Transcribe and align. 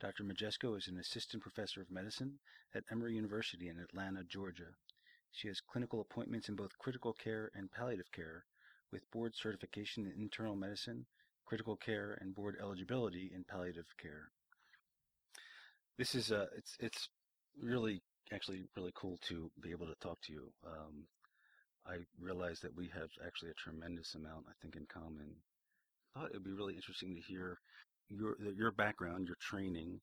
Dr. 0.01 0.25
Majesko 0.25 0.77
is 0.77 0.89
an 0.89 0.99
assistant 0.99 1.43
professor 1.43 1.81
of 1.81 1.91
medicine 1.91 2.39
at 2.75 2.85
Emory 2.91 3.15
University 3.15 3.69
in 3.69 3.79
Atlanta, 3.79 4.25
Georgia. 4.25 4.75
She 5.31 5.49
has 5.49 5.61
clinical 5.61 6.01
appointments 6.01 6.49
in 6.49 6.57
both 6.57 6.79
critical 6.79 7.13
care 7.13 7.51
and 7.55 7.71
palliative 7.71 8.11
care, 8.13 8.45
with 8.93 9.11
board 9.11 9.35
certification 9.35 10.07
in 10.07 10.21
internal 10.21 10.57
medicine, 10.57 11.07
critical 11.45 11.77
care, 11.77 12.19
and 12.21 12.35
board 12.35 12.57
eligibility 12.61 13.31
in 13.35 13.45
palliative 13.45 13.97
care. 13.97 14.31
This 15.99 16.15
is 16.15 16.33
uh, 16.33 16.47
it's 16.57 16.77
it's 16.81 17.09
really 17.61 18.03
actually 18.33 18.65
really 18.77 18.93
cool 18.95 19.19
to 19.29 19.51
be 19.61 19.71
able 19.71 19.87
to 19.87 19.95
talk 20.01 20.21
to 20.23 20.33
you. 20.33 20.53
Um, 20.67 21.07
I 21.87 21.99
realized 22.21 22.63
that 22.63 22.77
we 22.77 22.89
have 22.95 23.11
actually 23.25 23.51
a 23.51 23.55
tremendous 23.55 24.15
amount, 24.15 24.47
I 24.49 24.53
think, 24.61 24.77
in 24.77 24.87
common. 24.87 25.37
I 26.15 26.21
thought 26.21 26.31
it 26.31 26.35
would 26.35 26.45
be 26.45 26.53
really 26.53 26.75
interesting 26.75 27.15
to 27.15 27.21
hear 27.21 27.59
your 28.09 28.37
your 28.41 28.71
background, 28.71 29.27
your 29.27 29.37
training, 29.41 30.01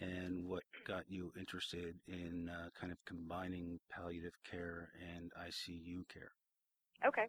and 0.00 0.46
what 0.46 0.62
got 0.86 1.04
you 1.08 1.32
interested 1.36 1.94
in 2.06 2.48
uh, 2.48 2.68
kind 2.78 2.92
of 2.92 2.98
combining 3.04 3.80
palliative 3.90 4.36
care 4.48 4.88
and 4.96 5.32
ICU 5.34 6.06
care. 6.08 6.32
Okay. 7.04 7.26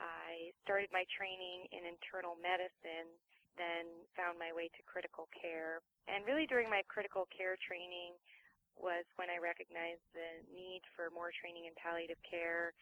I 0.00 0.50
started 0.64 0.88
my 0.92 1.04
training 1.12 1.68
in 1.76 1.84
internal 1.84 2.40
medicine, 2.40 3.12
then 3.60 3.84
found 4.16 4.40
my 4.40 4.48
way 4.56 4.72
to 4.72 4.80
critical 4.88 5.28
care. 5.36 5.84
And 6.08 6.24
really 6.24 6.48
during 6.48 6.72
my 6.72 6.80
critical 6.88 7.28
care 7.28 7.60
training 7.60 8.16
was 8.80 9.04
when 9.20 9.28
I 9.28 9.36
recognized 9.36 10.00
the 10.16 10.40
need 10.48 10.80
for 10.96 11.12
more 11.12 11.28
training 11.36 11.68
in 11.68 11.76
palliative 11.76 12.20
care 12.24 12.72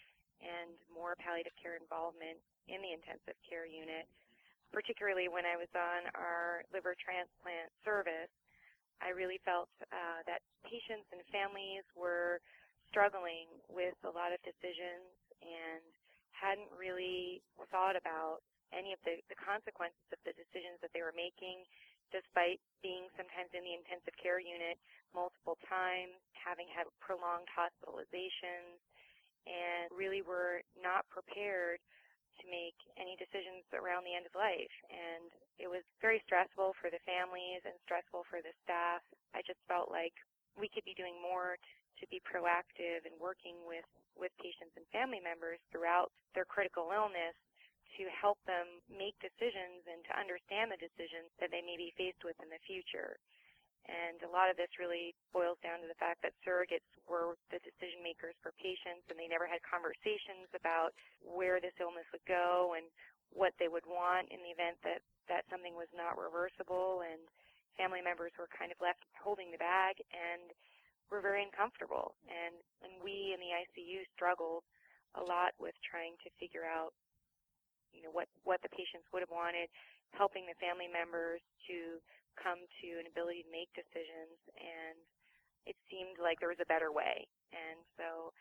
and 0.42 0.75
more 0.91 1.19
palliative 1.19 1.55
care 1.58 1.78
involvement 1.78 2.39
in 2.70 2.83
the 2.84 2.92
intensive 2.92 3.36
care 3.47 3.64
unit, 3.64 4.06
particularly 4.70 5.28
when 5.28 5.48
I 5.48 5.56
was 5.56 5.70
on 5.72 6.11
our 6.14 6.62
liver 6.70 6.95
transplant 6.98 7.72
service. 7.83 8.30
I 8.98 9.14
really 9.14 9.39
felt 9.47 9.70
uh, 9.95 10.20
that 10.27 10.42
patients 10.67 11.06
and 11.14 11.22
families 11.30 11.86
were 11.95 12.42
struggling 12.91 13.47
with 13.70 13.95
a 14.03 14.11
lot 14.11 14.34
of 14.34 14.42
decisions 14.42 15.14
and 15.39 15.84
hadn't 16.34 16.70
really 16.75 17.42
thought 17.70 17.95
about 17.95 18.42
any 18.75 18.92
of 18.92 19.00
the, 19.06 19.23
the 19.33 19.39
consequences 19.39 20.02
of 20.12 20.20
the 20.27 20.34
decisions 20.36 20.77
that 20.84 20.92
they 20.92 21.00
were 21.00 21.14
making, 21.14 21.64
despite 22.12 22.61
being 22.84 23.08
sometimes 23.17 23.48
in 23.52 23.64
the 23.64 23.75
intensive 23.75 24.17
care 24.20 24.41
unit 24.41 24.77
multiple 25.17 25.57
times, 25.68 26.17
having 26.36 26.68
had 26.68 26.84
prolonged 27.01 27.48
hospitalizations, 27.48 28.80
and 29.48 29.89
really 29.91 30.20
were 30.20 30.61
not 30.77 31.09
prepared 31.09 31.81
to 32.39 32.45
make 32.47 32.77
any 32.95 33.19
decisions 33.19 33.67
around 33.75 34.07
the 34.07 34.14
end 34.14 34.29
of 34.29 34.35
life. 34.36 34.70
And 34.92 35.33
it 35.59 35.67
was 35.67 35.83
very 35.98 36.23
stressful 36.23 36.79
for 36.79 36.92
the 36.92 37.03
families 37.03 37.64
and 37.67 37.75
stressful 37.83 38.29
for 38.31 38.39
the 38.39 38.55
staff. 38.63 39.03
I 39.35 39.42
just 39.42 39.58
felt 39.67 39.91
like 39.91 40.14
we 40.55 40.70
could 40.70 40.87
be 40.87 40.95
doing 40.95 41.19
more 41.19 41.58
to, 41.58 42.07
be 42.14 42.23
proactive 42.23 43.03
and 43.03 43.19
working 43.19 43.58
with, 43.67 43.83
with 44.14 44.31
patients 44.39 44.70
and 44.79 44.87
family 44.95 45.19
members 45.19 45.58
throughout 45.75 46.14
their 46.31 46.47
critical 46.47 46.95
illness 46.95 47.35
to 47.98 48.07
help 48.14 48.39
them 48.47 48.79
make 48.87 49.19
decisions 49.19 49.83
and 49.91 49.98
to 50.07 50.14
understand 50.14 50.70
the 50.70 50.79
decisions 50.79 51.27
that 51.42 51.51
they 51.51 51.58
may 51.58 51.75
be 51.75 51.91
faced 51.98 52.23
with 52.23 52.39
in 52.39 52.47
the 52.55 52.63
future. 52.63 53.19
And 53.89 54.21
a 54.21 54.29
lot 54.29 54.53
of 54.53 54.61
this 54.61 54.69
really 54.77 55.17
boils 55.33 55.57
down 55.65 55.81
to 55.81 55.89
the 55.89 55.97
fact 55.97 56.21
that 56.21 56.37
surrogates 56.45 56.85
were 57.09 57.41
the 57.49 57.57
decision 57.65 58.05
makers 58.05 58.37
for 58.45 58.53
patients 58.61 59.09
and 59.09 59.17
they 59.17 59.29
never 59.29 59.49
had 59.49 59.65
conversations 59.65 60.45
about 60.53 60.93
where 61.25 61.57
this 61.57 61.73
illness 61.81 62.05
would 62.13 62.25
go 62.29 62.77
and 62.77 62.85
what 63.33 63.57
they 63.57 63.73
would 63.73 63.89
want 63.89 64.29
in 64.29 64.45
the 64.45 64.53
event 64.53 64.77
that, 64.85 65.01
that 65.33 65.49
something 65.49 65.73
was 65.73 65.89
not 65.97 66.21
reversible 66.21 67.01
and 67.05 67.21
family 67.81 68.05
members 68.05 68.33
were 68.37 68.51
kind 68.53 68.69
of 68.69 68.79
left 68.83 69.01
holding 69.17 69.49
the 69.49 69.61
bag 69.61 69.97
and 70.13 70.53
were 71.09 71.25
very 71.25 71.41
uncomfortable. 71.41 72.13
And, 72.29 72.57
and 72.85 72.93
we 73.01 73.33
in 73.33 73.41
the 73.41 73.57
ICU 73.57 74.05
struggled 74.13 74.65
a 75.17 75.25
lot 75.25 75.57
with 75.57 75.73
trying 75.81 76.19
to 76.25 76.29
figure 76.37 76.69
out, 76.69 76.93
you 77.97 78.05
know, 78.05 78.13
what, 78.13 78.29
what 78.45 78.61
the 78.61 78.69
patients 78.69 79.09
would 79.15 79.25
have 79.25 79.33
wanted, 79.33 79.73
helping 80.13 80.45
the 80.45 80.59
family 80.61 80.89
members 80.89 81.41
to 81.69 82.01
come 82.39 82.63
to 82.63 82.89
an 82.99 83.07
ability 83.11 83.45
to 83.45 83.51
make 83.53 83.71
decisions 83.75 84.39
and 84.57 84.99
it 85.67 85.77
seemed 85.93 86.17
like 86.17 86.41
there 86.41 86.49
was 86.49 86.63
a 86.63 86.73
better 86.73 86.89
way. 86.89 87.29
And 87.53 87.79
so 88.01 88.33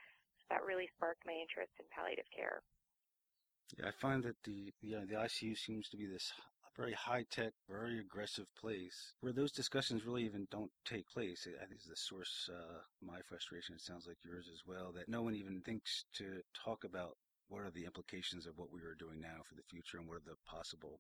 that 0.50 0.64
really 0.64 0.88
sparked 0.96 1.28
my 1.28 1.36
interest 1.36 1.76
in 1.80 1.86
palliative 1.92 2.30
care. 2.32 2.64
Yeah, 3.76 3.92
I 3.92 3.94
find 4.00 4.24
that 4.24 4.40
the 4.48 4.72
you 4.80 4.96
know, 4.96 5.06
the 5.06 5.20
ICU 5.20 5.58
seems 5.58 5.90
to 5.90 5.98
be 5.98 6.08
this 6.08 6.32
very 6.78 6.94
high 6.94 7.26
tech, 7.32 7.52
very 7.68 8.00
aggressive 8.00 8.46
place 8.56 9.14
where 9.22 9.34
those 9.34 9.52
discussions 9.52 10.06
really 10.06 10.24
even 10.24 10.48
don't 10.52 10.72
take 10.86 11.08
place. 11.10 11.48
I 11.48 11.66
think 11.66 11.82
is 11.82 11.90
the 11.90 11.96
source 11.96 12.50
uh, 12.54 12.80
my 13.02 13.20
frustration. 13.28 13.76
It 13.76 13.82
sounds 13.82 14.06
like 14.08 14.18
yours 14.24 14.48
as 14.54 14.62
well. 14.66 14.94
That 14.94 15.10
no 15.10 15.22
one 15.24 15.36
even 15.36 15.62
thinks 15.62 16.06
to 16.16 16.42
talk 16.54 16.84
about 16.84 17.18
what 17.50 17.64
are 17.64 17.72
the 17.72 17.86
implications 17.86 18.46
of 18.46 18.58
what 18.58 18.72
we 18.72 18.82
are 18.82 18.96
doing 19.00 19.20
now 19.20 19.42
for 19.48 19.56
the 19.56 19.68
future 19.70 19.98
and 19.98 20.08
what 20.08 20.18
are 20.18 20.28
the 20.28 20.38
possible 20.46 21.00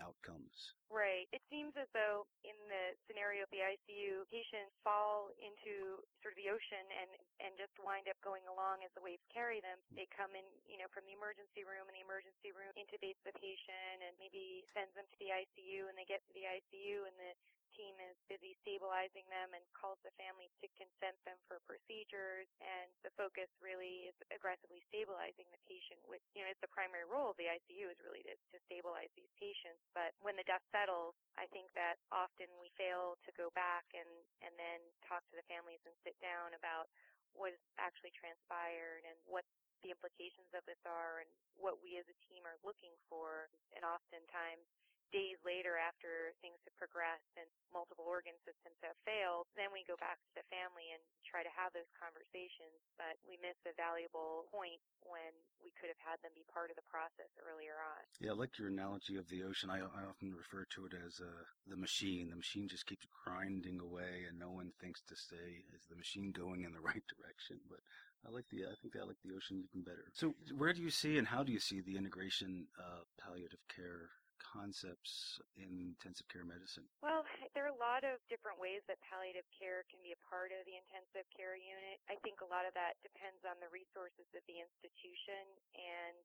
outcomes. 0.00 0.72
Right. 0.92 1.28
It 1.32 1.40
seems 1.48 1.72
as 1.76 1.88
though 1.96 2.28
in 2.44 2.56
the 2.68 2.96
scenario 3.08 3.48
of 3.48 3.50
the 3.52 3.64
ICU, 3.64 4.28
patients 4.28 4.76
fall 4.84 5.32
into 5.40 6.00
sort 6.20 6.36
of 6.36 6.38
the 6.40 6.52
ocean 6.52 6.84
and 6.92 7.10
and 7.40 7.52
just 7.56 7.72
wind 7.80 8.06
up 8.06 8.16
going 8.20 8.44
along 8.46 8.84
as 8.84 8.92
the 8.94 9.04
waves 9.04 9.24
carry 9.32 9.60
them. 9.64 9.80
They 9.96 10.06
come 10.12 10.32
in, 10.36 10.44
you 10.68 10.76
know, 10.78 10.88
from 10.92 11.08
the 11.08 11.16
emergency 11.16 11.64
room, 11.64 11.88
and 11.88 11.96
the 11.96 12.04
emergency 12.04 12.52
room 12.52 12.72
intubates 12.76 13.20
the 13.24 13.34
patient 13.36 13.98
and 14.04 14.14
maybe 14.20 14.64
sends 14.76 14.92
them 14.94 15.08
to 15.08 15.16
the 15.18 15.32
ICU, 15.32 15.88
and 15.88 15.96
they 15.96 16.06
get 16.06 16.20
to 16.28 16.32
the 16.36 16.44
ICU, 16.44 17.08
and 17.08 17.16
the 17.16 17.32
team 17.76 17.96
is 18.00 18.16
busy 18.28 18.56
stabilizing 18.64 19.24
them 19.32 19.52
and 19.56 19.64
calls 19.76 20.00
the 20.04 20.14
family 20.20 20.48
to 20.60 20.66
consent 20.76 21.16
them 21.24 21.36
for 21.48 21.60
procedures. 21.64 22.48
And 22.60 22.88
the 23.04 23.12
focus 23.16 23.48
really 23.58 24.12
is 24.12 24.16
aggressively 24.32 24.84
stabilizing 24.88 25.48
the 25.50 25.60
patient 25.68 26.00
which 26.08 26.24
you 26.36 26.44
know 26.44 26.50
is 26.52 26.60
the 26.60 26.72
primary 26.72 27.08
role 27.08 27.32
of 27.32 27.38
the 27.40 27.48
ICU 27.48 27.88
is 27.88 27.98
really 28.04 28.24
to, 28.28 28.34
to 28.36 28.58
stabilize 28.68 29.10
these 29.16 29.32
patients. 29.40 29.82
But 29.96 30.12
when 30.20 30.36
the 30.36 30.46
dust 30.46 30.64
settles 30.70 31.16
I 31.36 31.48
think 31.50 31.72
that 31.72 32.00
often 32.12 32.48
we 32.60 32.68
fail 32.76 33.16
to 33.24 33.30
go 33.34 33.48
back 33.56 33.88
and 33.96 34.08
and 34.44 34.52
then 34.60 34.80
talk 35.04 35.24
to 35.32 35.36
the 35.36 35.46
families 35.48 35.80
and 35.88 35.94
sit 36.04 36.16
down 36.20 36.52
about 36.56 36.92
what 37.32 37.56
actually 37.80 38.12
transpired 38.12 39.08
and 39.08 39.16
what 39.24 39.44
the 39.80 39.90
implications 39.90 40.52
of 40.54 40.62
this 40.68 40.78
are 40.86 41.24
and 41.24 41.30
what 41.58 41.80
we 41.82 41.98
as 41.98 42.06
a 42.06 42.16
team 42.28 42.44
are 42.46 42.60
looking 42.62 42.94
for. 43.10 43.50
And 43.74 43.82
oftentimes 43.82 44.68
days 45.12 45.38
later 45.44 45.76
after 45.76 46.32
things 46.40 46.58
have 46.64 46.74
progressed 46.80 47.32
and 47.36 47.46
multiple 47.70 48.08
organ 48.08 48.34
systems 48.42 48.76
have 48.80 48.96
failed, 49.04 49.46
then 49.54 49.68
we 49.70 49.84
go 49.84 49.94
back 50.00 50.18
to 50.18 50.32
the 50.34 50.46
family 50.48 50.88
and 50.90 51.00
try 51.22 51.44
to 51.44 51.52
have 51.52 51.70
those 51.76 51.88
conversations. 51.94 52.74
But 52.96 53.20
we 53.28 53.36
miss 53.38 53.56
a 53.68 53.76
valuable 53.76 54.48
point 54.48 54.80
when 55.04 55.32
we 55.60 55.70
could 55.76 55.92
have 55.92 56.00
had 56.00 56.18
them 56.24 56.32
be 56.32 56.48
part 56.48 56.72
of 56.72 56.76
the 56.80 56.88
process 56.88 57.28
earlier 57.38 57.76
on. 57.78 58.02
Yeah, 58.18 58.32
I 58.32 58.36
like 58.40 58.56
your 58.56 58.72
analogy 58.72 59.20
of 59.20 59.28
the 59.28 59.44
ocean. 59.44 59.68
I, 59.68 59.84
I 59.84 60.08
often 60.08 60.32
refer 60.32 60.64
to 60.76 60.88
it 60.88 60.96
as 60.96 61.20
uh, 61.20 61.44
the 61.68 61.78
machine. 61.78 62.32
The 62.32 62.40
machine 62.40 62.66
just 62.66 62.88
keeps 62.88 63.04
grinding 63.24 63.78
away, 63.78 64.24
and 64.26 64.40
no 64.40 64.50
one 64.50 64.72
thinks 64.80 65.04
to 65.12 65.16
say, 65.16 65.62
"Is 65.76 65.84
the 65.92 66.00
machine 66.00 66.32
going 66.32 66.64
in 66.64 66.72
the 66.72 66.80
right 66.90 67.04
direction?" 67.04 67.60
But 67.68 67.84
I 68.24 68.30
like 68.30 68.48
the 68.50 68.64
I 68.64 68.74
think 68.80 68.96
I 68.96 69.04
like 69.04 69.20
the 69.24 69.34
ocean 69.34 69.60
even 69.60 69.84
better. 69.84 70.08
So, 70.12 70.34
where 70.56 70.72
do 70.72 70.80
you 70.80 70.90
see 70.90 71.18
and 71.18 71.28
how 71.28 71.42
do 71.42 71.52
you 71.52 71.60
see 71.60 71.80
the 71.80 71.96
integration 71.96 72.66
of 72.78 73.06
palliative 73.18 73.62
care 73.68 74.10
concepts 74.52 75.40
in 75.56 75.96
intensive 75.96 76.28
care 76.28 76.44
medicine? 76.44 76.84
Well, 77.00 77.24
there 77.56 77.64
are 77.64 77.72
a 77.72 77.80
lot 77.80 78.04
of 78.04 78.20
different 78.28 78.60
ways 78.60 78.84
that 78.86 79.00
palliative 79.00 79.48
care 79.56 79.88
can 79.88 80.04
be 80.04 80.12
a 80.12 80.20
part 80.28 80.52
of 80.52 80.60
the 80.68 80.76
intensive 80.76 81.24
care 81.32 81.56
unit. 81.56 81.96
I 82.12 82.20
think 82.20 82.44
a 82.44 82.48
lot 82.52 82.68
of 82.68 82.76
that 82.76 83.00
depends 83.00 83.40
on 83.48 83.56
the 83.64 83.72
resources 83.72 84.28
of 84.36 84.44
the 84.44 84.60
institution 84.60 85.48
and 85.72 86.20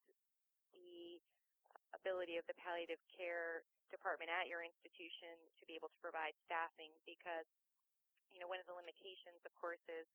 the 0.76 1.24
ability 1.96 2.36
of 2.36 2.44
the 2.52 2.58
palliative 2.60 3.00
care 3.16 3.64
department 3.88 4.28
at 4.28 4.52
your 4.52 4.60
institution 4.60 5.40
to 5.56 5.64
be 5.64 5.80
able 5.80 5.88
to 5.88 6.00
provide 6.04 6.36
staffing 6.44 6.92
because, 7.08 7.48
you 8.36 8.44
know, 8.44 8.52
one 8.52 8.60
of 8.60 8.68
the 8.68 8.76
limitations, 8.76 9.40
of 9.48 9.56
course, 9.56 9.82
is 9.88 10.08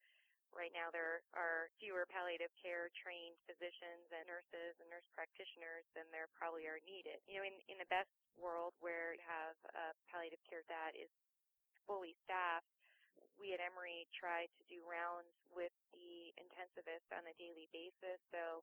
right 0.53 0.73
now 0.77 0.93
there 0.93 1.25
are 1.33 1.73
fewer 1.81 2.05
palliative 2.09 2.53
care 2.61 2.93
trained 2.93 3.37
physicians 3.49 4.09
and 4.13 4.25
nurses 4.29 4.77
and 4.79 4.89
nurse 4.93 5.07
practitioners 5.17 5.85
than 5.97 6.05
there 6.13 6.29
probably 6.37 6.69
are 6.69 6.81
needed. 6.85 7.21
You 7.25 7.41
know, 7.41 7.47
in, 7.49 7.57
in 7.73 7.79
the 7.81 7.89
best 7.89 8.13
world 8.37 8.77
where 8.81 9.17
you 9.17 9.25
have 9.25 9.57
a 9.73 9.97
palliative 10.13 10.41
care 10.45 10.65
that 10.69 10.93
is 10.95 11.11
fully 11.89 12.15
staffed, 12.25 12.69
we 13.41 13.57
at 13.57 13.61
Emory 13.65 14.07
try 14.15 14.47
to 14.47 14.63
do 14.71 14.85
rounds 14.87 15.35
with 15.51 15.75
the 15.97 16.31
intensivist 16.39 17.09
on 17.11 17.27
a 17.27 17.35
daily 17.41 17.67
basis. 17.75 18.21
So 18.31 18.63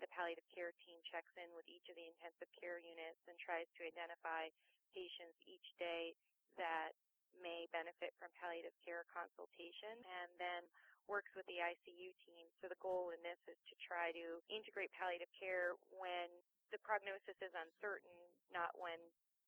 the 0.00 0.08
palliative 0.12 0.46
care 0.52 0.72
team 0.84 1.00
checks 1.04 1.32
in 1.36 1.48
with 1.56 1.68
each 1.68 1.88
of 1.88 1.96
the 1.96 2.06
intensive 2.08 2.48
care 2.56 2.80
units 2.80 3.20
and 3.28 3.36
tries 3.36 3.68
to 3.76 3.84
identify 3.84 4.48
patients 4.92 5.36
each 5.44 5.68
day 5.76 6.16
that 6.56 6.96
may 7.40 7.68
benefit 7.72 8.16
from 8.16 8.32
palliative 8.40 8.72
care 8.80 9.04
consultation 9.12 9.92
and 10.08 10.30
then 10.40 10.64
works 11.06 11.30
with 11.38 11.46
the 11.46 11.62
ICU 11.62 12.10
team. 12.22 12.44
So 12.60 12.70
the 12.70 12.78
goal 12.82 13.14
in 13.14 13.20
this 13.22 13.38
is 13.46 13.58
to 13.70 13.74
try 13.82 14.10
to 14.14 14.42
integrate 14.50 14.92
palliative 14.94 15.30
care 15.34 15.78
when 15.94 16.28
the 16.74 16.82
prognosis 16.82 17.38
is 17.38 17.54
uncertain, 17.54 18.18
not 18.50 18.74
when 18.78 18.98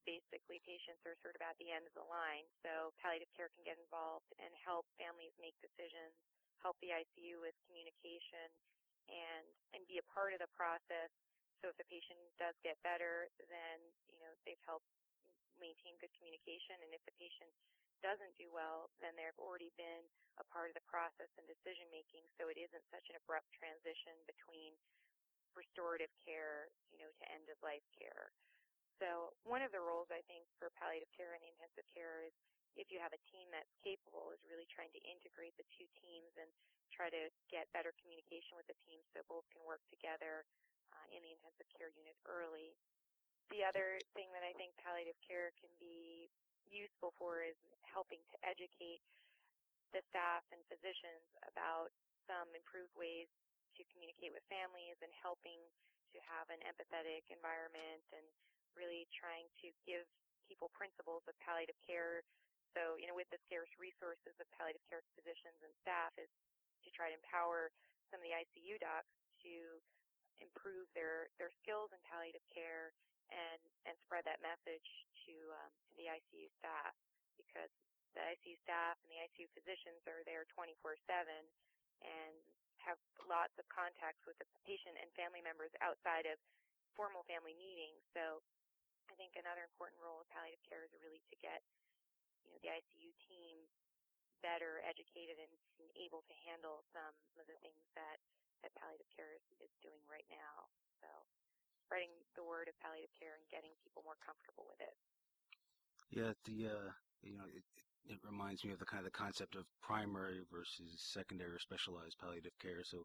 basically 0.06 0.62
patients 0.64 1.04
are 1.04 1.18
sort 1.20 1.36
of 1.36 1.42
at 1.44 1.58
the 1.60 1.68
end 1.68 1.84
of 1.84 1.94
the 1.98 2.06
line. 2.06 2.46
So 2.64 2.96
palliative 3.02 3.28
care 3.36 3.52
can 3.52 3.66
get 3.66 3.76
involved 3.76 4.30
and 4.40 4.48
help 4.64 4.88
families 4.96 5.34
make 5.36 5.58
decisions, 5.60 6.14
help 6.64 6.78
the 6.80 6.94
ICU 6.94 7.42
with 7.42 7.54
communication, 7.68 8.48
and 9.08 9.46
and 9.76 9.84
be 9.88 10.00
a 10.00 10.06
part 10.08 10.32
of 10.32 10.40
the 10.40 10.50
process. 10.56 11.10
So 11.60 11.72
if 11.72 11.76
the 11.76 11.88
patient 11.90 12.20
does 12.38 12.54
get 12.62 12.78
better, 12.86 13.28
then 13.50 13.78
you 14.08 14.18
know 14.22 14.32
they've 14.46 14.62
helped 14.64 14.88
maintain 15.58 15.98
good 15.98 16.12
communication, 16.14 16.78
and 16.80 16.90
if 16.94 17.02
the 17.04 17.16
patient 17.18 17.50
doesn't 18.00 18.34
do 18.38 18.48
well, 18.50 18.90
then 19.02 19.14
they've 19.18 19.36
already 19.40 19.70
been 19.74 20.04
a 20.38 20.46
part 20.48 20.70
of 20.70 20.76
the 20.78 20.86
process 20.86 21.30
and 21.36 21.46
decision 21.50 21.90
making, 21.90 22.22
so 22.38 22.46
it 22.46 22.58
isn't 22.58 22.86
such 22.94 23.06
an 23.10 23.18
abrupt 23.18 23.50
transition 23.54 24.14
between 24.26 24.74
restorative 25.56 26.12
care, 26.22 26.70
you 26.94 26.98
know, 27.02 27.10
to 27.10 27.24
end 27.34 27.50
of 27.50 27.58
life 27.60 27.84
care. 27.90 28.30
So 29.02 29.34
one 29.46 29.62
of 29.62 29.70
the 29.70 29.82
roles 29.82 30.10
I 30.10 30.22
think 30.26 30.46
for 30.58 30.74
palliative 30.74 31.10
care 31.14 31.34
and 31.34 31.42
intensive 31.42 31.86
care 31.94 32.26
is 32.26 32.34
if 32.78 32.90
you 32.90 33.02
have 33.02 33.14
a 33.14 33.26
team 33.30 33.50
that's 33.50 33.70
capable 33.82 34.30
is 34.34 34.42
really 34.46 34.66
trying 34.70 34.90
to 34.94 35.02
integrate 35.06 35.54
the 35.58 35.66
two 35.74 35.86
teams 35.98 36.30
and 36.38 36.50
try 36.94 37.10
to 37.10 37.30
get 37.50 37.70
better 37.74 37.94
communication 37.98 38.58
with 38.58 38.66
the 38.66 38.78
team 38.86 39.02
so 39.14 39.22
both 39.26 39.46
can 39.54 39.62
work 39.66 39.82
together 39.90 40.46
uh, 40.94 41.06
in 41.14 41.22
the 41.22 41.34
intensive 41.34 41.66
care 41.74 41.90
unit 41.94 42.14
early. 42.26 42.74
The 43.54 43.64
other 43.66 43.98
thing 44.12 44.30
that 44.34 44.44
I 44.44 44.54
think 44.58 44.74
palliative 44.82 45.18
care 45.24 45.54
can 45.58 45.70
be 45.78 46.28
useful 46.70 47.16
for 47.16 47.42
is 47.44 47.58
helping 47.84 48.20
to 48.32 48.36
educate 48.44 49.02
the 49.96 50.04
staff 50.12 50.44
and 50.52 50.60
physicians 50.68 51.24
about 51.48 51.88
some 52.28 52.48
improved 52.52 52.92
ways 52.92 53.28
to 53.76 53.86
communicate 53.94 54.34
with 54.36 54.44
families 54.52 54.98
and 55.00 55.10
helping 55.16 55.58
to 56.12 56.18
have 56.24 56.48
an 56.52 56.60
empathetic 56.64 57.24
environment 57.32 58.04
and 58.12 58.24
really 58.76 59.08
trying 59.12 59.48
to 59.60 59.72
give 59.88 60.04
people 60.48 60.68
principles 60.76 61.24
of 61.28 61.34
palliative 61.40 61.78
care. 61.84 62.24
So, 62.76 62.96
you 63.00 63.08
know, 63.08 63.16
with 63.16 63.28
the 63.32 63.40
scarce 63.48 63.68
resources 63.80 64.36
of 64.36 64.46
palliative 64.56 64.84
care 64.88 65.00
physicians 65.16 65.56
and 65.64 65.72
staff 65.80 66.12
is 66.20 66.28
to 66.84 66.88
try 66.92 67.12
to 67.12 67.16
empower 67.16 67.72
some 68.12 68.20
of 68.20 68.26
the 68.28 68.34
ICU 68.36 68.80
docs 68.80 69.12
to 69.44 69.54
improve 70.40 70.86
their, 70.92 71.32
their 71.40 71.52
skills 71.60 71.92
in 71.92 72.00
palliative 72.08 72.44
care 72.52 72.92
and 73.28 73.60
and 73.84 73.94
spread 74.04 74.24
that 74.24 74.40
message 74.40 75.07
to 75.28 75.36
um, 75.52 75.72
to 75.88 75.92
the 76.00 76.08
ICU 76.08 76.48
staff 76.56 76.96
because 77.36 77.70
the 78.16 78.24
ICU 78.24 78.56
staff 78.64 78.96
and 79.04 79.08
the 79.12 79.20
ICU 79.28 79.46
physicians 79.52 80.00
are 80.08 80.24
there 80.24 80.48
24/7 80.56 80.96
and 82.02 82.34
have 82.80 82.96
lots 83.28 83.52
of 83.60 83.68
contacts 83.68 84.24
with 84.24 84.38
the 84.40 84.48
patient 84.64 84.96
and 84.96 85.12
family 85.12 85.44
members 85.44 85.70
outside 85.84 86.24
of 86.24 86.40
formal 86.96 87.26
family 87.28 87.52
meetings. 87.54 88.00
So 88.16 88.40
I 89.12 89.14
think 89.20 89.36
another 89.36 89.68
important 89.68 90.00
role 90.00 90.24
of 90.24 90.28
palliative 90.32 90.62
care 90.64 90.82
is 90.88 90.92
really 91.04 91.20
to 91.28 91.36
get 91.38 91.60
you 92.42 92.50
know 92.50 92.58
the 92.64 92.72
ICU 92.72 93.12
team 93.28 93.68
better 94.40 94.80
educated 94.86 95.36
and, 95.38 95.52
able 95.98 96.22
to 96.30 96.34
handle 96.46 96.86
some 96.94 97.10
of 97.42 97.46
the 97.50 97.58
things 97.58 97.82
that 97.98 98.22
that 98.62 98.70
palliative 98.78 99.10
care 99.10 99.34
is, 99.34 99.42
is 99.58 99.72
doing 99.82 99.98
right 100.06 100.26
now. 100.30 100.70
So 101.02 101.10
spreading 101.82 102.10
the 102.38 102.46
word 102.46 102.70
of 102.70 102.74
palliative 102.78 103.10
care 103.18 103.34
and 103.34 103.42
getting 103.50 103.74
people 103.82 104.06
more 104.06 104.18
comfortable 104.22 104.66
with 104.70 104.78
it. 104.78 104.94
Yeah, 106.10 106.32
the 106.44 106.66
uh, 106.66 106.90
you 107.22 107.36
know, 107.36 107.44
it, 107.54 107.64
it 108.08 108.18
reminds 108.24 108.64
me 108.64 108.72
of 108.72 108.78
the 108.78 108.86
kind 108.86 109.04
of 109.04 109.12
the 109.12 109.18
concept 109.18 109.54
of 109.56 109.64
primary 109.82 110.40
versus 110.50 110.96
secondary 110.96 111.50
or 111.50 111.58
specialized 111.58 112.16
palliative 112.18 112.56
care. 112.60 112.82
So 112.82 113.04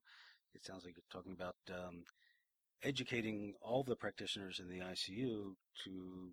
it 0.54 0.66
sounds 0.66 0.86
like 0.86 0.96
you're 0.96 1.12
talking 1.12 1.34
about 1.34 1.56
um, 1.72 2.04
educating 2.84 3.54
all 3.62 3.84
the 3.84 3.96
practitioners 3.96 4.60
in 4.60 4.68
the 4.70 4.80
ICU 4.84 5.56
to 5.84 6.32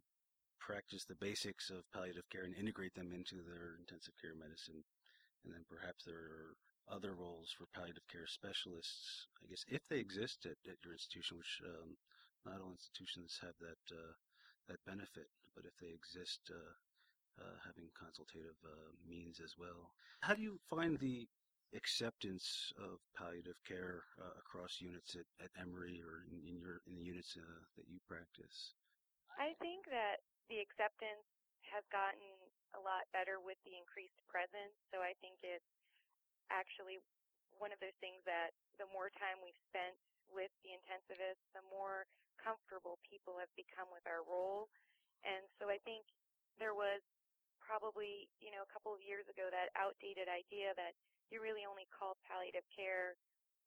practice 0.60 1.04
the 1.04 1.18
basics 1.18 1.70
of 1.70 1.90
palliative 1.92 2.28
care 2.30 2.44
and 2.44 2.54
integrate 2.54 2.94
them 2.94 3.12
into 3.12 3.42
their 3.42 3.74
intensive 3.80 4.14
care 4.20 4.34
medicine. 4.38 4.84
And 5.44 5.54
then 5.54 5.64
perhaps 5.66 6.04
there 6.04 6.20
are 6.20 6.54
other 6.94 7.14
roles 7.14 7.50
for 7.56 7.66
palliative 7.74 8.06
care 8.10 8.26
specialists, 8.26 9.26
I 9.42 9.48
guess, 9.48 9.64
if 9.66 9.88
they 9.88 9.98
exist 9.98 10.44
at, 10.44 10.58
at 10.70 10.78
your 10.84 10.92
institution, 10.92 11.38
which 11.38 11.62
um, 11.64 11.96
not 12.44 12.60
all 12.60 12.76
institutions 12.76 13.38
have 13.40 13.56
that 13.60 13.82
uh, 13.90 14.12
that 14.68 14.84
benefit, 14.86 15.26
but 15.54 15.64
if 15.64 15.76
they 15.78 15.92
exist, 15.92 16.50
uh, 16.50 16.74
uh, 17.40 17.56
having 17.64 17.88
consultative 17.96 18.58
uh, 18.64 18.92
means 19.08 19.40
as 19.40 19.56
well. 19.56 19.96
How 20.20 20.34
do 20.34 20.42
you 20.42 20.60
find 20.68 20.98
the 21.00 21.24
acceptance 21.72 22.74
of 22.76 22.98
palliative 23.16 23.56
care 23.64 24.04
uh, 24.18 24.34
across 24.36 24.82
units 24.82 25.14
at, 25.16 25.24
at 25.40 25.50
Emory 25.56 26.02
or 26.02 26.26
in, 26.28 26.42
in 26.42 26.58
your 26.58 26.82
in 26.84 26.98
the 26.98 27.06
units 27.06 27.38
uh, 27.38 27.62
that 27.78 27.88
you 27.88 28.02
practice? 28.04 28.74
I 29.38 29.56
think 29.62 29.86
that 29.88 30.20
the 30.50 30.60
acceptance 30.60 31.24
has 31.70 31.86
gotten 31.94 32.28
a 32.74 32.80
lot 32.82 33.06
better 33.14 33.38
with 33.38 33.56
the 33.62 33.78
increased 33.78 34.18
presence. 34.26 34.74
So 34.90 35.00
I 35.00 35.14
think 35.22 35.38
it's 35.46 35.72
actually 36.50 36.98
one 37.56 37.70
of 37.70 37.78
those 37.78 37.94
things 38.02 38.18
that 38.26 38.52
the 38.82 38.90
more 38.90 39.08
time 39.14 39.38
we've 39.40 39.58
spent 39.70 39.94
with 40.28 40.50
the 40.66 40.74
intensivists, 40.74 41.46
the 41.54 41.62
more 41.70 42.06
comfortable 42.42 42.98
people 43.06 43.38
have 43.38 43.52
become 43.54 43.86
with 43.94 44.02
our 44.08 44.26
role. 44.26 44.66
And 45.24 45.44
so 45.60 45.68
I 45.68 45.78
think 45.84 46.04
there 46.56 46.76
was 46.76 47.00
probably, 47.60 48.26
you 48.42 48.50
know, 48.50 48.64
a 48.64 48.70
couple 48.72 48.90
of 48.90 49.00
years 49.04 49.28
ago 49.30 49.46
that 49.52 49.70
outdated 49.78 50.26
idea 50.26 50.74
that 50.74 50.96
you 51.30 51.38
really 51.38 51.62
only 51.62 51.86
called 51.94 52.18
palliative 52.26 52.66
care 52.74 53.14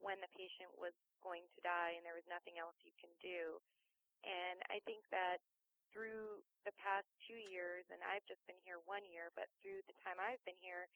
when 0.04 0.20
the 0.20 0.28
patient 0.36 0.68
was 0.76 0.92
going 1.24 1.48
to 1.56 1.60
die 1.64 1.96
and 1.96 2.04
there 2.04 2.18
was 2.18 2.28
nothing 2.28 2.60
else 2.60 2.76
you 2.84 2.92
can 3.00 3.12
do. 3.24 3.58
And 4.28 4.60
I 4.68 4.84
think 4.84 5.08
that 5.16 5.40
through 5.96 6.44
the 6.68 6.76
past 6.76 7.08
two 7.24 7.38
years, 7.38 7.88
and 7.94 8.02
I've 8.04 8.26
just 8.28 8.44
been 8.50 8.60
here 8.68 8.82
one 8.84 9.06
year, 9.08 9.32
but 9.38 9.48
through 9.62 9.80
the 9.88 9.96
time 10.04 10.20
I've 10.20 10.42
been 10.44 10.60
here, 10.60 10.90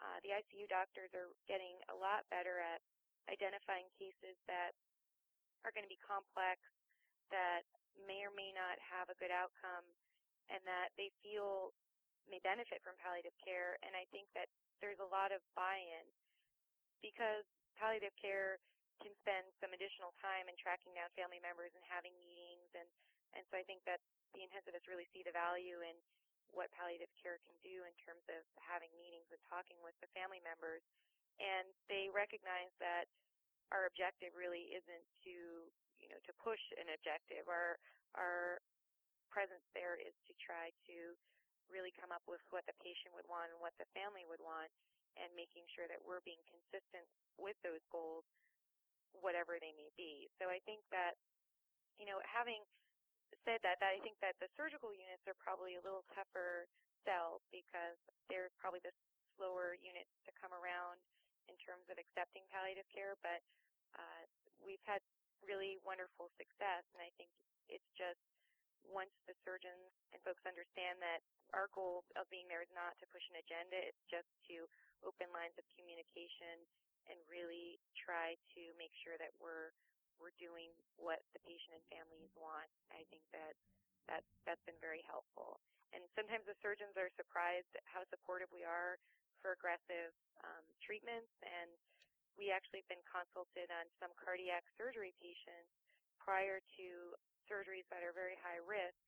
uh, 0.00 0.18
the 0.24 0.32
ICU 0.32 0.66
doctors 0.66 1.12
are 1.12 1.28
getting 1.44 1.76
a 1.92 1.96
lot 1.96 2.24
better 2.32 2.58
at 2.58 2.80
identifying 3.28 3.86
cases 4.00 4.34
that 4.48 4.72
are 5.62 5.70
going 5.76 5.84
to 5.84 5.92
be 5.92 6.00
complex 6.00 6.58
that 7.28 7.68
may 7.96 8.22
or 8.26 8.32
may 8.34 8.50
not 8.54 8.78
have 8.80 9.08
a 9.08 9.18
good 9.18 9.32
outcome 9.32 9.86
and 10.50 10.60
that 10.66 10.90
they 10.98 11.10
feel 11.22 11.72
may 12.28 12.42
benefit 12.46 12.78
from 12.86 12.94
palliative 13.02 13.34
care. 13.42 13.78
And 13.82 13.94
I 13.98 14.06
think 14.14 14.30
that 14.38 14.46
there's 14.78 15.02
a 15.02 15.10
lot 15.10 15.34
of 15.34 15.42
buy-in 15.58 16.06
because 17.02 17.46
palliative 17.74 18.14
care 18.20 18.60
can 19.00 19.16
spend 19.24 19.48
some 19.58 19.72
additional 19.72 20.12
time 20.20 20.46
in 20.46 20.56
tracking 20.60 20.92
down 20.92 21.08
family 21.16 21.40
members 21.40 21.72
and 21.72 21.84
having 21.88 22.12
meetings 22.20 22.68
and 22.76 22.88
and 23.32 23.46
so 23.46 23.54
I 23.56 23.64
think 23.64 23.86
that 23.86 24.02
the 24.34 24.42
intensivists 24.42 24.90
really 24.90 25.06
see 25.14 25.22
the 25.22 25.30
value 25.30 25.80
in 25.86 25.94
what 26.50 26.66
palliative 26.74 27.08
care 27.14 27.38
can 27.46 27.54
do 27.62 27.86
in 27.86 27.94
terms 28.02 28.26
of 28.26 28.42
having 28.58 28.90
meetings 28.98 29.30
and 29.30 29.38
talking 29.46 29.78
with 29.80 29.94
the 30.02 30.10
family 30.12 30.42
members 30.42 30.82
and 31.40 31.64
they 31.88 32.12
recognize 32.12 32.74
that 32.82 33.08
our 33.72 33.86
objective 33.88 34.34
really 34.36 34.74
isn't 34.74 35.06
to 35.24 35.64
you 36.00 36.08
know, 36.08 36.20
to 36.26 36.32
push 36.40 36.60
an 36.80 36.88
objective. 36.92 37.46
Our 37.46 37.76
our 38.18 38.58
presence 39.30 39.62
there 39.78 39.94
is 39.94 40.16
to 40.26 40.34
try 40.42 40.74
to 40.90 40.96
really 41.70 41.94
come 41.94 42.10
up 42.10 42.26
with 42.26 42.42
what 42.50 42.66
the 42.66 42.74
patient 42.82 43.14
would 43.14 43.28
want 43.30 43.54
and 43.54 43.62
what 43.62 43.76
the 43.78 43.86
family 43.94 44.26
would 44.26 44.42
want 44.42 44.66
and 45.14 45.30
making 45.38 45.62
sure 45.70 45.86
that 45.86 46.02
we're 46.02 46.24
being 46.26 46.42
consistent 46.50 47.06
with 47.38 47.54
those 47.62 47.82
goals 47.94 48.26
whatever 49.22 49.58
they 49.62 49.74
may 49.74 49.90
be. 49.94 50.26
So 50.38 50.50
I 50.50 50.58
think 50.66 50.82
that 50.90 51.14
you 52.00 52.08
know, 52.08 52.16
having 52.24 52.64
said 53.44 53.60
that, 53.60 53.76
that 53.84 53.92
I 53.92 54.00
think 54.00 54.16
that 54.24 54.40
the 54.40 54.48
surgical 54.56 54.88
units 54.90 55.22
are 55.28 55.36
probably 55.36 55.76
a 55.76 55.84
little 55.84 56.02
tougher 56.16 56.64
sell 57.04 57.44
because 57.52 58.00
they're 58.32 58.48
probably 58.56 58.80
the 58.80 58.92
slower 59.36 59.76
units 59.76 60.10
to 60.24 60.32
come 60.40 60.52
around 60.56 60.96
in 61.48 61.56
terms 61.60 61.84
of 61.92 62.00
accepting 62.00 62.44
palliative 62.48 62.88
care, 62.88 63.20
but 63.20 63.40
uh, 63.96 64.22
we've 64.64 64.82
had 64.88 65.04
really 65.44 65.80
wonderful 65.82 66.32
success. 66.36 66.84
And 66.96 67.00
I 67.00 67.10
think 67.16 67.30
it's 67.68 67.90
just 67.96 68.20
once 68.86 69.12
the 69.28 69.36
surgeons 69.44 69.92
and 70.10 70.18
folks 70.24 70.42
understand 70.48 70.98
that 71.04 71.20
our 71.52 71.68
goal 71.76 72.02
of 72.16 72.26
being 72.32 72.48
there 72.48 72.64
is 72.64 72.72
not 72.72 72.96
to 72.98 73.10
push 73.12 73.24
an 73.30 73.42
agenda, 73.42 73.76
it's 73.76 74.04
just 74.08 74.30
to 74.50 74.66
open 75.04 75.28
lines 75.30 75.54
of 75.60 75.66
communication 75.76 76.64
and 77.08 77.16
really 77.26 77.80
try 77.96 78.36
to 78.54 78.62
make 78.76 78.92
sure 79.02 79.18
that 79.18 79.34
we're 79.40 79.72
we're 80.20 80.36
doing 80.36 80.68
what 81.00 81.24
the 81.32 81.40
patient 81.48 81.80
and 81.80 81.84
families 81.88 82.28
want. 82.36 82.68
I 82.92 83.08
think 83.08 83.24
that 83.32 83.56
that 84.08 84.22
that's 84.44 84.62
been 84.68 84.78
very 84.84 85.00
helpful. 85.08 85.58
And 85.90 86.04
sometimes 86.14 86.46
the 86.46 86.58
surgeons 86.62 86.94
are 86.94 87.10
surprised 87.18 87.70
at 87.74 87.82
how 87.88 88.06
supportive 88.12 88.52
we 88.54 88.62
are 88.62 89.00
for 89.42 89.56
aggressive 89.56 90.12
um, 90.44 90.64
treatments. 90.84 91.32
And 91.42 91.70
we 92.38 92.52
actually 92.52 92.82
have 92.84 92.92
been 92.92 93.06
consulted 93.08 93.68
on 93.70 93.86
some 93.98 94.12
cardiac 94.18 94.62
surgery 94.76 95.14
patients 95.18 95.70
prior 96.20 96.60
to 96.76 96.86
surgeries 97.48 97.88
that 97.90 98.04
are 98.04 98.14
very 98.14 98.38
high 98.38 98.60
risk 98.62 98.98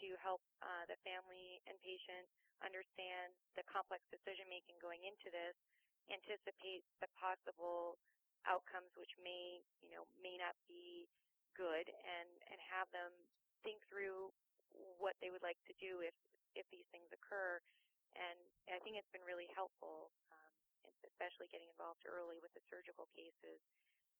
to 0.00 0.14
help 0.18 0.40
uh, 0.64 0.84
the 0.90 0.98
family 1.06 1.60
and 1.68 1.76
patient 1.84 2.26
understand 2.64 3.34
the 3.54 3.64
complex 3.68 4.02
decision 4.10 4.48
making 4.48 4.74
going 4.80 5.04
into 5.04 5.28
this, 5.30 5.54
anticipate 6.08 6.82
the 7.04 7.10
possible 7.14 8.00
outcomes 8.44 8.92
which 8.96 9.12
may, 9.20 9.60
you 9.80 9.92
know, 9.92 10.04
may 10.20 10.36
not 10.36 10.56
be 10.68 11.08
good 11.56 11.86
and, 11.88 12.28
and 12.50 12.58
have 12.60 12.88
them 12.92 13.12
think 13.62 13.80
through 13.88 14.28
what 14.98 15.16
they 15.22 15.30
would 15.30 15.44
like 15.44 15.58
to 15.64 15.74
do 15.80 16.02
if, 16.02 16.12
if 16.58 16.66
these 16.68 16.86
things 16.90 17.08
occur. 17.14 17.62
And 18.14 18.38
I 18.70 18.78
think 18.82 18.98
it's 18.98 19.10
been 19.10 19.24
really 19.26 19.48
helpful, 19.54 20.10
um, 20.30 20.54
especially 21.06 21.48
getting 21.50 21.70
involved 21.70 22.04
early 22.08 22.38
with 22.40 22.52
the 22.52 22.64
surgical 22.68 23.08
cases. 23.14 23.60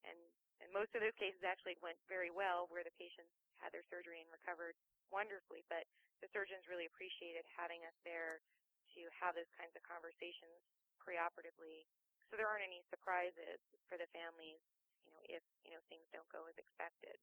And, 0.05 0.17
and 0.61 0.69
most 0.73 0.93
of 0.93 1.01
those 1.01 1.17
cases 1.17 1.41
actually 1.45 1.77
went 1.81 1.97
very 2.07 2.29
well 2.33 2.69
where 2.69 2.85
the 2.85 2.95
patients 3.01 3.33
had 3.61 3.73
their 3.73 3.87
surgery 3.89 4.21
and 4.21 4.29
recovered 4.29 4.77
wonderfully, 5.09 5.65
but 5.73 5.89
the 6.21 6.29
surgeons 6.33 6.69
really 6.69 6.89
appreciated 6.89 7.45
having 7.53 7.81
us 7.89 7.97
there 8.05 8.45
to 8.97 9.09
have 9.17 9.35
those 9.35 9.51
kinds 9.57 9.73
of 9.75 9.83
conversations 9.85 10.61
preoperatively 11.01 11.89
so 12.35 12.43
there 12.43 12.51
aren't 12.51 12.67
any 12.67 12.83
surprises 12.91 13.63
for 13.87 13.95
the 13.95 14.11
families, 14.11 14.59
you 15.07 15.13
know, 15.15 15.23
if, 15.31 15.45
you 15.63 15.71
know, 15.71 15.79
things 15.87 16.03
don't 16.11 16.27
go 16.35 16.43
as 16.51 16.57
expected. 16.59 17.15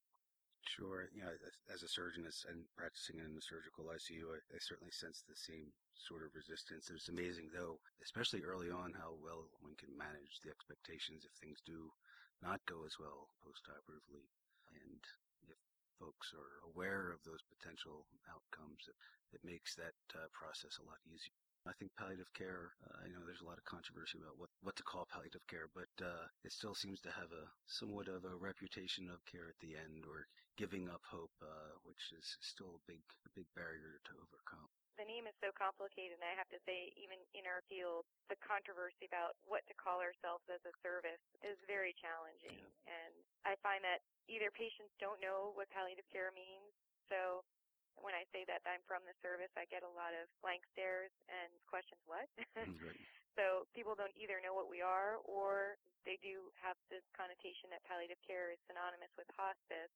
Sure. 0.64 1.10
You 1.12 1.22
know, 1.22 1.34
as 1.72 1.82
a 1.82 1.88
surgeon 1.88 2.24
and 2.48 2.64
practicing 2.76 3.18
in 3.18 3.34
the 3.34 3.42
surgical 3.42 3.90
ICU, 3.90 4.30
I, 4.32 4.38
I, 4.54 4.58
certainly 4.58 4.90
sense 4.94 5.22
the 5.26 5.36
same 5.36 5.74
sort 5.94 6.22
of 6.24 6.34
resistance. 6.34 6.88
It's 6.90 7.08
amazing, 7.10 7.50
though, 7.52 7.78
especially 8.02 8.42
early 8.42 8.70
on, 8.70 8.94
how 8.94 9.14
well 9.20 9.50
one 9.60 9.74
can 9.76 9.92
manage 9.98 10.40
the 10.40 10.50
expectations 10.50 11.26
if 11.26 11.34
things 11.36 11.60
do 11.66 11.90
not 12.40 12.64
go 12.66 12.86
as 12.86 12.96
well 12.98 13.28
postoperatively. 13.44 14.24
And 14.72 15.02
if 15.50 15.58
folks 15.98 16.32
are 16.32 16.62
aware 16.70 17.10
of 17.12 17.22
those 17.26 17.42
potential 17.52 18.06
outcomes, 18.30 18.86
it, 18.88 18.96
it 19.36 19.42
makes 19.44 19.74
that 19.74 19.98
uh, 20.14 20.30
process 20.32 20.78
a 20.78 20.86
lot 20.86 21.02
easier. 21.10 21.41
I 21.62 21.72
think 21.78 21.94
palliative 21.94 22.30
care, 22.34 22.74
uh, 22.82 23.06
I 23.06 23.10
know 23.14 23.22
there's 23.22 23.42
a 23.42 23.46
lot 23.46 23.58
of 23.58 23.64
controversy 23.64 24.18
about 24.18 24.34
what, 24.34 24.50
what 24.66 24.74
to 24.76 24.82
call 24.82 25.06
palliative 25.06 25.46
care, 25.46 25.70
but 25.70 25.90
uh, 26.02 26.26
it 26.42 26.50
still 26.50 26.74
seems 26.74 26.98
to 27.06 27.14
have 27.14 27.30
a 27.30 27.46
somewhat 27.70 28.10
of 28.10 28.26
a 28.26 28.34
reputation 28.34 29.06
of 29.06 29.22
care 29.30 29.46
at 29.46 29.58
the 29.62 29.78
end 29.78 30.02
or 30.10 30.26
giving 30.58 30.90
up 30.90 31.06
hope, 31.06 31.30
uh, 31.38 31.72
which 31.86 32.10
is 32.18 32.26
still 32.42 32.82
a 32.82 32.84
big, 32.90 33.02
a 33.26 33.30
big 33.38 33.46
barrier 33.54 34.02
to 34.10 34.12
overcome. 34.18 34.66
The 35.00 35.08
name 35.08 35.24
is 35.24 35.32
so 35.40 35.54
complicated, 35.56 36.20
and 36.20 36.26
I 36.26 36.36
have 36.36 36.50
to 36.52 36.60
say, 36.68 36.92
even 37.00 37.16
in 37.32 37.48
our 37.48 37.64
field, 37.70 38.04
the 38.28 38.36
controversy 38.44 39.08
about 39.08 39.40
what 39.48 39.64
to 39.70 39.74
call 39.78 40.04
ourselves 40.04 40.44
as 40.52 40.60
a 40.68 40.74
service 40.84 41.22
is 41.40 41.56
very 41.64 41.96
challenging. 41.96 42.60
Yeah. 42.60 42.90
And 42.90 43.14
I 43.48 43.56
find 43.64 43.80
that 43.88 44.04
either 44.28 44.52
patients 44.52 44.92
don't 45.00 45.22
know 45.22 45.56
what 45.56 45.72
palliative 45.72 46.06
care 46.12 46.28
means, 46.36 46.74
so 47.08 47.40
when 48.00 48.16
I 48.16 48.24
say 48.32 48.48
that 48.48 48.64
I'm 48.64 48.82
from 48.88 49.04
the 49.04 49.16
service, 49.20 49.52
I 49.54 49.68
get 49.68 49.84
a 49.84 49.92
lot 49.92 50.16
of 50.16 50.26
blank 50.40 50.64
stares 50.72 51.12
and 51.28 51.50
questions, 51.68 52.00
what? 52.08 52.26
Mm, 52.56 52.76
so 53.38 53.68
people 53.76 53.92
don't 53.92 54.14
either 54.16 54.40
know 54.40 54.56
what 54.56 54.72
we 54.72 54.80
are 54.80 55.20
or 55.28 55.76
they 56.08 56.18
do 56.18 56.50
have 56.58 56.74
this 56.90 57.04
connotation 57.14 57.70
that 57.70 57.84
palliative 57.86 58.18
care 58.26 58.50
is 58.50 58.58
synonymous 58.66 59.12
with 59.14 59.28
hospice, 59.38 59.92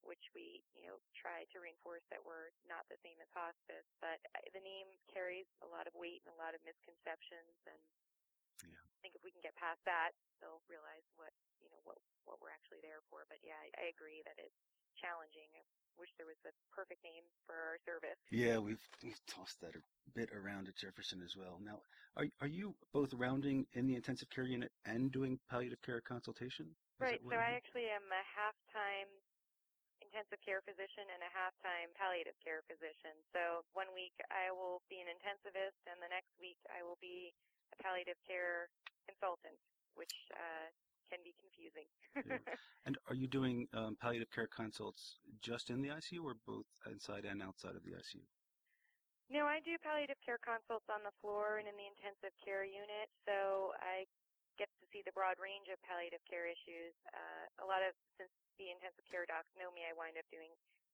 which 0.00 0.24
we, 0.32 0.64
you 0.72 0.88
know, 0.88 0.96
try 1.12 1.44
to 1.52 1.60
reinforce 1.60 2.04
that 2.08 2.22
we're 2.22 2.54
not 2.64 2.86
the 2.88 2.96
same 3.04 3.18
as 3.20 3.28
hospice. 3.34 3.84
But 4.00 4.22
the 4.56 4.64
name 4.64 4.88
carries 5.12 5.48
a 5.60 5.68
lot 5.68 5.84
of 5.84 5.92
weight 5.98 6.24
and 6.24 6.32
a 6.32 6.40
lot 6.40 6.56
of 6.56 6.60
misconceptions 6.64 7.58
and 7.68 7.80
yeah. 8.64 8.74
I 8.74 8.98
think 9.04 9.14
if 9.14 9.22
we 9.22 9.30
can 9.30 9.44
get 9.44 9.54
past 9.54 9.78
that, 9.86 10.16
they'll 10.42 10.64
realize 10.66 11.06
what, 11.14 11.30
you 11.62 11.70
know, 11.70 11.78
what, 11.86 12.00
what 12.26 12.42
we're 12.42 12.50
actually 12.50 12.82
there 12.82 13.06
for. 13.06 13.22
But 13.30 13.38
yeah, 13.46 13.54
I, 13.54 13.70
I 13.78 13.94
agree 13.94 14.26
that 14.26 14.34
it's 14.34 14.58
challenging 14.98 15.48
I 15.54 15.62
wish 15.98 16.14
there 16.14 16.30
was 16.30 16.38
a 16.46 16.54
perfect 16.70 17.02
name 17.02 17.26
for 17.42 17.58
our 17.58 17.78
service. 17.82 18.14
Yeah, 18.30 18.62
we've, 18.62 18.82
we've 19.02 19.18
tossed 19.26 19.58
that 19.66 19.74
a 19.74 19.82
bit 20.14 20.30
around 20.30 20.70
at 20.70 20.78
Jefferson 20.78 21.18
as 21.26 21.34
well. 21.34 21.58
Now, 21.58 21.82
are 22.14 22.30
are 22.38 22.50
you 22.50 22.78
both 22.94 23.10
rounding 23.18 23.66
in 23.74 23.90
the 23.90 23.98
intensive 23.98 24.30
care 24.30 24.46
unit 24.46 24.70
and 24.86 25.10
doing 25.10 25.42
palliative 25.50 25.82
care 25.82 25.98
consultation? 25.98 26.70
Is 26.70 27.02
right. 27.02 27.18
So 27.18 27.34
I 27.34 27.58
actually 27.58 27.90
am 27.90 28.06
a 28.14 28.24
half-time 28.30 29.10
intensive 29.98 30.38
care 30.46 30.62
physician 30.62 31.10
and 31.10 31.20
a 31.26 31.30
half-time 31.34 31.90
palliative 31.98 32.38
care 32.42 32.62
physician. 32.70 33.18
So 33.34 33.66
one 33.74 33.90
week 33.90 34.14
I 34.30 34.54
will 34.54 34.86
be 34.86 35.02
an 35.02 35.10
intensivist, 35.10 35.82
and 35.90 35.98
the 35.98 36.10
next 36.10 36.30
week 36.38 36.58
I 36.70 36.86
will 36.86 36.98
be 37.02 37.34
a 37.74 37.76
palliative 37.82 38.18
care 38.22 38.70
consultant, 39.10 39.58
which 39.98 40.14
uh, 40.34 40.70
can 41.08 41.20
be 41.24 41.34
confusing. 41.40 41.88
yeah. 42.16 42.38
And 42.86 42.96
are 43.04 43.18
you 43.18 43.28
doing 43.28 43.68
um, 43.76 44.00
palliative 44.00 44.32
care 44.32 44.48
consults 44.48 45.20
just 45.44 45.68
in 45.68 45.84
the 45.84 45.92
ICU 45.92 46.24
or 46.24 46.40
both 46.48 46.64
inside 46.88 47.28
and 47.28 47.44
outside 47.44 47.76
of 47.76 47.84
the 47.84 47.92
ICU? 47.92 48.24
No, 49.28 49.44
I 49.44 49.60
do 49.60 49.76
palliative 49.84 50.16
care 50.24 50.40
consults 50.40 50.88
on 50.88 51.04
the 51.04 51.12
floor 51.20 51.60
and 51.60 51.68
in 51.68 51.76
the 51.76 51.84
intensive 51.84 52.32
care 52.40 52.64
unit, 52.64 53.12
so 53.28 53.76
I 53.76 54.08
get 54.56 54.72
to 54.80 54.88
see 54.88 55.04
the 55.04 55.12
broad 55.12 55.36
range 55.36 55.68
of 55.68 55.76
palliative 55.84 56.24
care 56.24 56.48
issues. 56.48 56.96
Uh, 57.12 57.44
a 57.60 57.66
lot 57.68 57.84
of, 57.84 57.92
since 58.16 58.32
the 58.56 58.72
intensive 58.72 59.04
care 59.12 59.28
docs 59.28 59.52
know 59.60 59.68
me, 59.76 59.84
I 59.84 59.92
wind 59.92 60.16
up 60.16 60.24
doing 60.32 60.48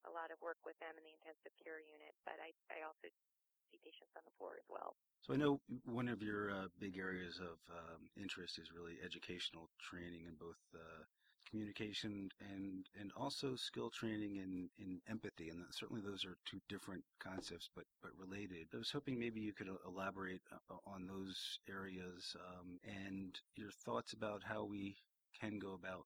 a 0.04 0.10
lot 0.10 0.34
of 0.34 0.42
work 0.42 0.58
with 0.66 0.74
them 0.82 0.98
in 0.98 1.04
the 1.06 1.14
intensive 1.14 1.54
care 1.62 1.78
unit, 1.78 2.12
but 2.26 2.36
I, 2.42 2.50
I 2.74 2.82
also 2.82 3.06
see 3.74 3.82
patients 3.82 4.14
on 4.14 4.22
the 4.22 4.34
floor 4.38 4.54
as 4.54 4.66
well. 4.70 4.94
So 5.26 5.34
I 5.34 5.36
know 5.36 5.58
one 5.84 6.08
of 6.08 6.22
your 6.22 6.50
uh, 6.50 6.68
big 6.78 6.98
areas 6.98 7.40
of 7.40 7.58
um, 7.72 8.06
interest 8.16 8.58
is 8.58 8.70
really 8.70 9.00
educational 9.02 9.70
training 9.80 10.28
in 10.28 10.34
both 10.38 10.60
uh, 10.74 11.02
communication 11.48 12.28
and 12.40 12.86
and 12.98 13.10
also 13.16 13.56
skill 13.56 13.90
training 13.90 14.36
in, 14.36 14.68
in 14.78 15.00
empathy, 15.08 15.48
and 15.48 15.64
certainly 15.70 16.02
those 16.02 16.24
are 16.24 16.36
two 16.44 16.60
different 16.68 17.02
concepts, 17.18 17.70
but 17.74 17.84
but 18.02 18.12
related. 18.18 18.68
I 18.74 18.78
was 18.78 18.90
hoping 18.90 19.18
maybe 19.18 19.40
you 19.40 19.52
could 19.52 19.68
uh, 19.68 19.80
elaborate 19.88 20.42
uh, 20.52 20.76
on 20.86 21.06
those 21.06 21.58
areas 21.68 22.36
um, 22.36 22.78
and 22.84 23.38
your 23.56 23.70
thoughts 23.70 24.12
about 24.12 24.42
how 24.44 24.64
we 24.64 24.96
can 25.40 25.58
go 25.58 25.72
about, 25.72 26.04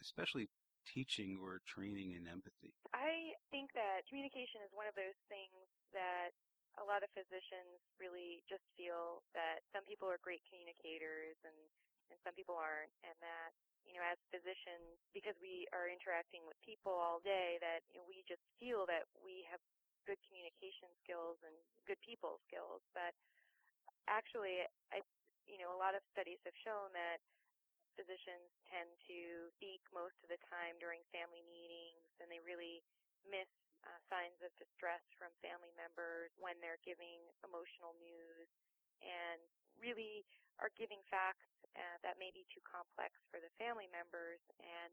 especially 0.00 0.48
teaching 0.86 1.38
or 1.42 1.60
training 1.66 2.12
in 2.12 2.28
empathy. 2.30 2.70
I 2.94 3.34
think 3.50 3.72
that 3.74 4.06
communication 4.06 4.62
is 4.62 4.70
one 4.76 4.86
of 4.86 4.94
those 4.94 5.16
things 5.26 5.58
that 5.90 6.30
a 6.78 6.84
lot 6.84 7.02
of 7.06 7.10
physicians 7.14 7.78
really 8.00 8.42
just 8.50 8.64
feel 8.74 9.22
that 9.36 9.62
some 9.70 9.86
people 9.86 10.10
are 10.10 10.20
great 10.22 10.42
communicators 10.48 11.38
and 11.46 11.56
and 12.12 12.20
some 12.20 12.36
people 12.36 12.54
aren't 12.54 12.92
and 13.00 13.16
that 13.24 13.50
you 13.88 13.96
know 13.96 14.04
as 14.04 14.20
physicians 14.28 15.00
because 15.16 15.34
we 15.40 15.64
are 15.72 15.88
interacting 15.88 16.44
with 16.44 16.58
people 16.60 16.92
all 16.92 17.24
day 17.24 17.56
that 17.64 17.80
you 17.94 17.98
know, 17.98 18.06
we 18.06 18.20
just 18.28 18.44
feel 18.60 18.84
that 18.84 19.08
we 19.24 19.46
have 19.48 19.60
good 20.04 20.20
communication 20.28 20.92
skills 21.00 21.40
and 21.40 21.56
good 21.88 21.98
people 22.04 22.36
skills. 22.44 22.84
But 22.92 23.16
actually 24.08 24.64
i 24.92 25.00
you 25.48 25.56
know 25.60 25.72
a 25.72 25.80
lot 25.80 25.96
of 25.96 26.04
studies 26.12 26.40
have 26.44 26.56
shown 26.60 26.92
that 26.92 27.20
physicians 27.96 28.50
tend 28.68 28.90
to 29.06 29.48
speak 29.56 29.80
most 29.94 30.16
of 30.26 30.28
the 30.28 30.40
time 30.50 30.74
during 30.82 31.00
family 31.14 31.40
meetings 31.46 32.10
and 32.20 32.28
they 32.28 32.42
really 32.42 32.82
miss 33.24 33.48
uh, 33.84 33.98
signs 34.08 34.40
of 34.40 34.50
distress 34.56 35.02
from 35.20 35.30
family 35.44 35.72
members 35.76 36.32
when 36.40 36.56
they're 36.64 36.80
giving 36.82 37.20
emotional 37.44 37.92
news 38.00 38.48
and 39.04 39.40
really 39.76 40.24
are 40.58 40.72
giving 40.78 41.02
facts 41.12 41.46
uh, 41.74 41.98
that 42.06 42.16
may 42.16 42.30
be 42.32 42.46
too 42.48 42.62
complex 42.64 43.12
for 43.28 43.42
the 43.42 43.50
family 43.58 43.90
members 43.90 44.40
and 44.62 44.90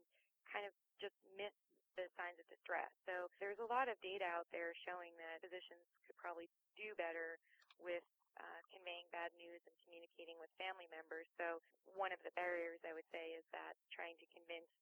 kind 0.50 0.66
of 0.66 0.74
just 0.98 1.16
miss 1.38 1.54
the 1.96 2.08
signs 2.16 2.40
of 2.40 2.46
distress. 2.48 2.90
So 3.04 3.28
there's 3.38 3.60
a 3.60 3.68
lot 3.68 3.86
of 3.86 4.00
data 4.00 4.24
out 4.24 4.48
there 4.50 4.72
showing 4.88 5.12
that 5.20 5.44
physicians 5.44 5.84
could 6.08 6.16
probably 6.16 6.48
do 6.74 6.96
better 6.96 7.36
with 7.80 8.04
uh, 8.40 8.60
conveying 8.72 9.04
bad 9.12 9.28
news 9.36 9.60
and 9.68 9.76
communicating 9.84 10.40
with 10.40 10.48
family 10.56 10.88
members. 10.88 11.28
So 11.36 11.60
one 11.92 12.10
of 12.10 12.20
the 12.24 12.32
barriers 12.32 12.80
I 12.82 12.96
would 12.96 13.06
say 13.12 13.36
is 13.36 13.44
that 13.52 13.76
trying 13.92 14.16
to 14.24 14.26
convince 14.32 14.72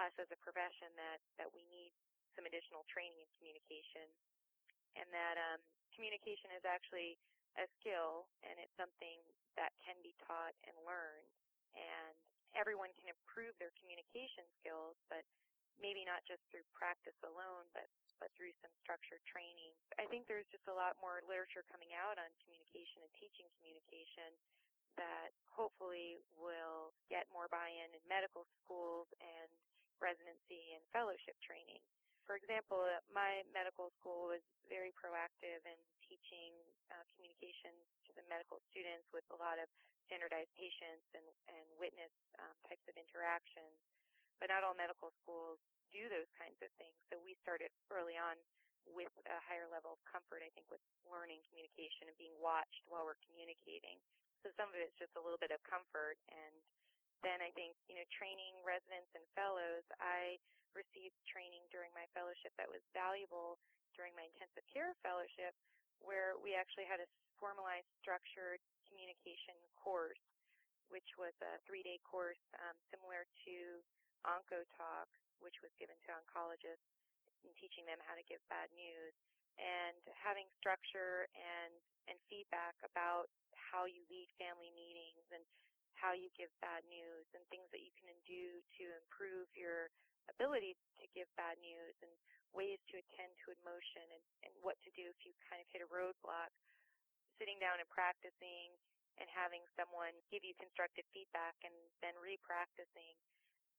us 0.00 0.14
as 0.16 0.28
a 0.32 0.38
profession 0.40 0.88
that, 0.96 1.20
that 1.36 1.50
we 1.52 1.68
need 1.68 1.92
some 2.36 2.44
additional 2.48 2.84
training 2.90 3.20
in 3.20 3.28
communication, 3.38 4.06
and 4.98 5.06
that 5.14 5.36
um, 5.38 5.60
communication 5.94 6.52
is 6.56 6.64
actually 6.64 7.16
a 7.58 7.66
skill 7.80 8.30
and 8.46 8.54
it's 8.62 8.74
something 8.78 9.18
that 9.58 9.74
can 9.82 9.98
be 10.06 10.14
taught 10.22 10.54
and 10.62 10.74
learned. 10.86 11.32
And 11.74 12.14
everyone 12.54 12.94
can 12.96 13.10
improve 13.10 13.52
their 13.58 13.74
communication 13.78 14.46
skills, 14.62 14.94
but 15.10 15.26
maybe 15.78 16.06
not 16.06 16.22
just 16.26 16.42
through 16.50 16.66
practice 16.74 17.16
alone, 17.26 17.66
but 17.74 17.86
but 18.18 18.34
through 18.34 18.50
some 18.58 18.74
structured 18.82 19.22
training. 19.30 19.70
I 19.94 20.02
think 20.10 20.26
there's 20.26 20.48
just 20.50 20.66
a 20.66 20.74
lot 20.74 20.98
more 20.98 21.22
literature 21.30 21.62
coming 21.70 21.94
out 21.94 22.18
on 22.18 22.26
communication 22.42 22.98
and 23.06 23.12
teaching 23.14 23.46
communication 23.62 24.34
that 24.98 25.30
hopefully 25.46 26.18
will 26.34 26.90
get 27.06 27.30
more 27.30 27.46
buy-in 27.46 27.94
in 27.94 28.02
medical 28.10 28.42
schools 28.58 29.06
and 29.22 29.46
residency 30.02 30.74
and 30.74 30.82
fellowship 30.90 31.38
training. 31.38 31.78
For 32.28 32.36
example, 32.36 32.84
my 33.08 33.40
medical 33.56 33.88
school 33.96 34.28
was 34.28 34.44
very 34.68 34.92
proactive 34.92 35.64
in 35.64 35.80
teaching 36.04 36.52
uh, 36.92 37.00
communication 37.16 37.72
to 38.04 38.12
the 38.20 38.24
medical 38.28 38.60
students 38.68 39.08
with 39.16 39.24
a 39.32 39.38
lot 39.40 39.56
of 39.56 39.64
standardized 40.04 40.52
patients 40.52 41.08
and, 41.16 41.24
and 41.48 41.64
witness 41.80 42.12
um, 42.36 42.52
types 42.68 42.84
of 42.84 43.00
interactions. 43.00 43.72
But 44.44 44.52
not 44.52 44.60
all 44.60 44.76
medical 44.76 45.08
schools 45.24 45.56
do 45.88 46.04
those 46.12 46.28
kinds 46.36 46.60
of 46.60 46.68
things. 46.76 47.00
So 47.08 47.16
we 47.16 47.32
started 47.40 47.72
early 47.88 48.20
on 48.20 48.36
with 48.84 49.12
a 49.24 49.40
higher 49.48 49.64
level 49.72 49.96
of 49.96 50.00
comfort, 50.04 50.44
I 50.44 50.52
think, 50.52 50.68
with 50.68 50.84
learning 51.08 51.40
communication 51.48 52.12
and 52.12 52.16
being 52.20 52.36
watched 52.36 52.84
while 52.92 53.08
we're 53.08 53.20
communicating. 53.24 53.96
So 54.44 54.52
some 54.60 54.68
of 54.68 54.76
it's 54.76 54.94
just 55.00 55.16
a 55.16 55.22
little 55.24 55.40
bit 55.40 55.48
of 55.48 55.64
comfort. 55.64 56.20
And 56.28 56.54
then 57.24 57.40
I 57.40 57.56
think, 57.56 57.72
you 57.88 57.96
know, 57.96 58.04
training 58.12 58.52
residents 58.68 59.08
and 59.16 59.24
fellows, 59.32 59.84
I 59.96 60.36
received 60.76 61.16
training 61.26 61.64
during 61.74 61.90
fellowship 62.28 62.52
that 62.60 62.68
was 62.68 62.84
valuable 62.92 63.56
during 63.96 64.12
my 64.12 64.28
intensive 64.28 64.60
care 64.68 64.92
fellowship 65.00 65.56
where 66.04 66.36
we 66.44 66.52
actually 66.52 66.84
had 66.84 67.00
a 67.00 67.08
formalized 67.40 67.88
structured 68.04 68.60
communication 68.84 69.56
course, 69.80 70.20
which 70.92 71.08
was 71.16 71.32
a 71.40 71.56
three-day 71.64 71.96
course 72.04 72.36
um, 72.60 72.76
similar 72.92 73.24
to 73.48 73.80
OncoTalk, 74.28 75.08
which 75.40 75.56
was 75.64 75.72
given 75.80 75.96
to 76.04 76.12
oncologists 76.12 76.84
in 77.48 77.50
teaching 77.56 77.88
them 77.88 77.96
how 78.04 78.12
to 78.12 78.20
give 78.28 78.44
bad 78.52 78.68
news 78.76 79.16
and 79.56 79.96
having 80.12 80.44
structure 80.60 81.32
and 81.32 81.72
and 82.12 82.20
feedback 82.28 82.76
about 82.84 83.32
how 83.56 83.88
you 83.88 84.04
lead 84.12 84.28
family 84.36 84.68
meetings 84.76 85.24
and 85.32 85.40
how 85.96 86.12
you 86.12 86.28
give 86.36 86.52
bad 86.60 86.84
news 86.92 87.24
and 87.32 87.40
things 87.48 87.68
that 87.72 87.80
you 87.80 87.92
can 87.96 88.12
do 88.28 88.60
to 88.76 88.84
improve 89.00 89.48
your 89.56 89.88
ability 90.30 90.76
to 91.00 91.06
give 91.16 91.28
bad 91.34 91.56
news 91.60 91.96
and 92.04 92.12
ways 92.56 92.80
to 92.88 93.00
attend 93.00 93.32
to 93.44 93.52
emotion 93.60 94.04
and, 94.08 94.24
and 94.48 94.52
what 94.64 94.80
to 94.84 94.90
do 94.96 95.04
if 95.08 95.18
you 95.24 95.32
kind 95.48 95.60
of 95.60 95.68
hit 95.72 95.84
a 95.84 95.88
roadblock. 95.88 96.52
Sitting 97.36 97.60
down 97.62 97.78
and 97.78 97.86
practicing 97.86 98.74
and 99.22 99.30
having 99.30 99.62
someone 99.78 100.10
give 100.30 100.42
you 100.42 100.54
constructive 100.58 101.06
feedback 101.14 101.54
and 101.62 101.74
then 102.02 102.14
repracticing 102.18 103.14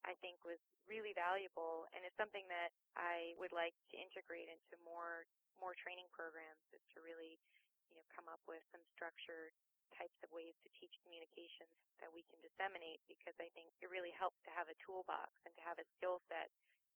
I 0.07 0.15
think 0.23 0.39
was 0.47 0.59
really 0.87 1.11
valuable 1.11 1.87
and 1.91 2.07
is 2.07 2.15
something 2.15 2.47
that 2.47 2.71
I 2.95 3.35
would 3.35 3.51
like 3.51 3.75
to 3.91 3.95
integrate 3.99 4.47
into 4.47 4.79
more 4.87 5.27
more 5.59 5.75
training 5.75 6.07
programs 6.15 6.63
is 6.71 6.79
to 6.95 7.03
really, 7.03 7.35
you 7.91 7.99
know, 7.99 8.05
come 8.15 8.31
up 8.31 8.39
some 8.69 8.83
structured 8.93 9.55
types 9.95 10.15
of 10.23 10.29
ways 10.31 10.55
to 10.63 10.69
teach 10.79 10.95
communications 11.03 11.71
that 11.99 12.11
we 12.11 12.23
can 12.31 12.39
disseminate 12.39 13.03
because 13.11 13.35
I 13.41 13.51
think 13.51 13.71
it 13.83 13.91
really 13.91 14.13
helps 14.15 14.39
to 14.47 14.51
have 14.55 14.71
a 14.71 14.77
toolbox 14.79 15.31
and 15.43 15.51
to 15.59 15.63
have 15.67 15.79
a 15.81 15.87
skill 15.99 16.23
set 16.31 16.47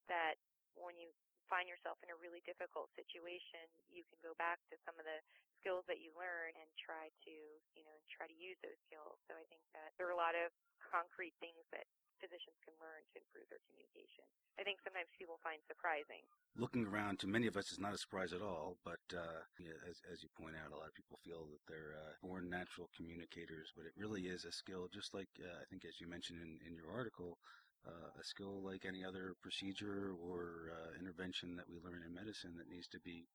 that 0.08 0.40
when 0.76 0.96
you 0.96 1.12
find 1.46 1.68
yourself 1.68 2.00
in 2.00 2.08
a 2.08 2.16
really 2.16 2.40
difficult 2.48 2.88
situation, 2.96 3.68
you 3.92 4.02
can 4.08 4.16
go 4.24 4.32
back 4.40 4.58
to 4.72 4.80
some 4.88 4.96
of 4.96 5.04
the 5.04 5.20
skills 5.60 5.84
that 5.88 6.00
you 6.00 6.12
learn 6.16 6.52
and 6.56 6.68
try 6.80 7.12
to, 7.24 7.34
you 7.76 7.84
know, 7.84 7.96
try 8.08 8.24
to 8.24 8.36
use 8.36 8.56
those 8.64 8.76
skills. 8.88 9.16
So 9.28 9.36
I 9.36 9.44
think 9.52 9.64
that 9.76 9.92
there 9.96 10.08
are 10.08 10.16
a 10.16 10.20
lot 10.20 10.36
of 10.36 10.52
concrete 10.80 11.36
things 11.40 11.64
that 11.72 11.84
physicians 12.22 12.58
can 12.62 12.74
learn 12.82 13.02
to 13.12 13.16
improve 13.20 13.46
their 13.50 13.62
communication. 13.70 14.26
I 14.58 14.62
think 14.62 14.78
sometimes 14.86 15.10
people 15.18 15.42
find 15.42 15.58
surprising. 15.66 16.22
Looking 16.54 16.86
around, 16.86 17.18
to 17.20 17.26
many 17.26 17.50
of 17.50 17.58
us, 17.58 17.74
is 17.74 17.82
not 17.82 17.94
a 17.94 17.98
surprise 17.98 18.30
at 18.30 18.42
all. 18.42 18.78
But 18.86 19.02
uh, 19.10 19.42
yeah, 19.58 19.74
as, 19.90 19.98
as 20.06 20.22
you 20.22 20.30
point 20.38 20.54
out, 20.54 20.70
a 20.70 20.78
lot 20.78 20.86
of 20.86 20.94
people 20.94 21.18
feel 21.26 21.50
that 21.50 21.64
they're 21.66 21.98
uh, 21.98 22.14
born 22.22 22.46
natural 22.46 22.86
communicators, 22.94 23.74
but 23.74 23.86
it 23.86 23.98
really 23.98 24.30
is 24.30 24.46
a 24.46 24.54
skill, 24.54 24.86
just 24.92 25.12
like 25.12 25.30
uh, 25.42 25.58
I 25.58 25.66
think, 25.66 25.82
as 25.82 25.98
you 25.98 26.06
mentioned 26.06 26.38
in, 26.38 26.62
in 26.62 26.78
your 26.78 26.94
article, 26.94 27.42
uh, 27.82 28.14
a 28.14 28.24
skill 28.24 28.62
like 28.62 28.86
any 28.86 29.04
other 29.04 29.34
procedure 29.42 30.14
or 30.22 30.70
uh, 30.70 30.94
intervention 30.94 31.56
that 31.58 31.68
we 31.68 31.82
learn 31.82 32.06
in 32.06 32.14
medicine 32.14 32.54
that 32.56 32.70
needs 32.70 32.86
to 32.94 33.00
be 33.02 33.26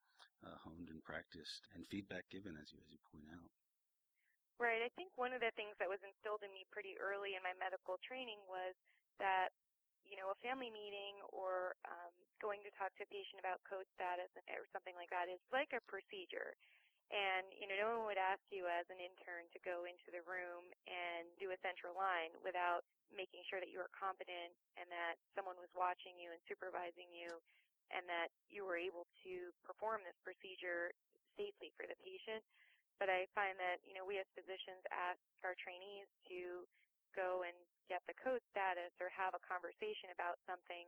uh, 0.47 0.55
honed 0.63 0.87
and 0.87 1.03
practiced 1.03 1.67
and 1.75 1.83
feedback 1.91 2.23
given, 2.31 2.55
as 2.55 2.71
you, 2.71 2.79
as 2.79 2.89
you 2.95 3.01
point 3.11 3.27
out. 3.35 3.51
Right. 4.59 4.83
I 4.83 4.91
think 4.99 5.15
one 5.15 5.31
of 5.31 5.39
the 5.39 5.55
things 5.55 5.73
that 5.79 5.87
was 5.87 6.03
instilled 6.03 6.43
in 6.43 6.51
me 6.51 6.67
pretty 6.69 6.99
early 6.99 7.39
in 7.39 7.41
my 7.47 7.55
medical 7.55 7.95
training 8.03 8.43
was 8.51 8.75
that, 9.17 9.55
you 10.03 10.19
know, 10.19 10.35
a 10.35 10.37
family 10.43 10.67
meeting 10.67 11.15
or 11.31 11.79
um, 11.87 12.11
going 12.43 12.59
to 12.67 12.71
talk 12.75 12.91
to 12.99 13.07
a 13.07 13.09
patient 13.09 13.39
about 13.39 13.63
code 13.63 13.87
status 13.95 14.27
or 14.51 14.67
something 14.75 14.93
like 14.99 15.09
that 15.15 15.31
is 15.31 15.39
like 15.55 15.71
a 15.71 15.79
procedure. 15.87 16.59
And, 17.09 17.49
you 17.55 17.65
know, 17.71 17.79
no 17.79 17.87
one 18.03 18.05
would 18.11 18.21
ask 18.21 18.43
you 18.53 18.67
as 18.69 18.85
an 18.93 18.99
intern 19.01 19.47
to 19.55 19.59
go 19.65 19.87
into 19.87 20.11
the 20.13 20.21
room 20.27 20.67
and 20.85 21.25
do 21.41 21.55
a 21.55 21.59
central 21.65 21.95
line 21.97 22.35
without 22.43 22.83
making 23.15 23.41
sure 23.49 23.63
that 23.63 23.71
you 23.73 23.79
were 23.81 23.89
competent 23.95 24.53
and 24.77 24.85
that 24.93 25.17
someone 25.33 25.57
was 25.57 25.71
watching 25.73 26.19
you 26.19 26.29
and 26.35 26.41
supervising 26.45 27.09
you 27.15 27.39
and 27.95 28.05
that 28.11 28.29
you 28.51 28.61
were 28.67 28.77
able 28.77 29.07
to 29.25 29.49
perform 29.65 30.03
this 30.05 30.19
procedure 30.21 30.93
safely 31.39 31.73
for 31.79 31.89
the 31.89 31.97
patient. 32.03 32.43
But 32.99 33.07
I 33.07 33.31
find 33.31 33.55
that, 33.57 33.79
you 33.87 33.95
know, 33.95 34.03
we 34.03 34.19
as 34.19 34.27
physicians 34.35 34.83
ask 34.91 35.19
our 35.47 35.55
trainees 35.55 36.11
to 36.27 36.67
go 37.15 37.47
and 37.47 37.55
get 37.87 38.03
the 38.05 38.13
code 38.19 38.43
status 38.51 38.91
or 38.99 39.09
have 39.09 39.33
a 39.33 39.41
conversation 39.41 40.11
about 40.13 40.37
something 40.45 40.85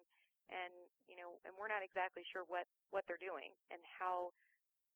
and, 0.52 0.76
you 1.08 1.16
know, 1.16 1.40
and 1.48 1.56
we're 1.56 1.72
not 1.72 1.82
exactly 1.82 2.28
sure 2.28 2.44
what, 2.52 2.68
what 2.92 3.08
they're 3.08 3.22
doing 3.24 3.56
and 3.72 3.80
how 3.88 4.36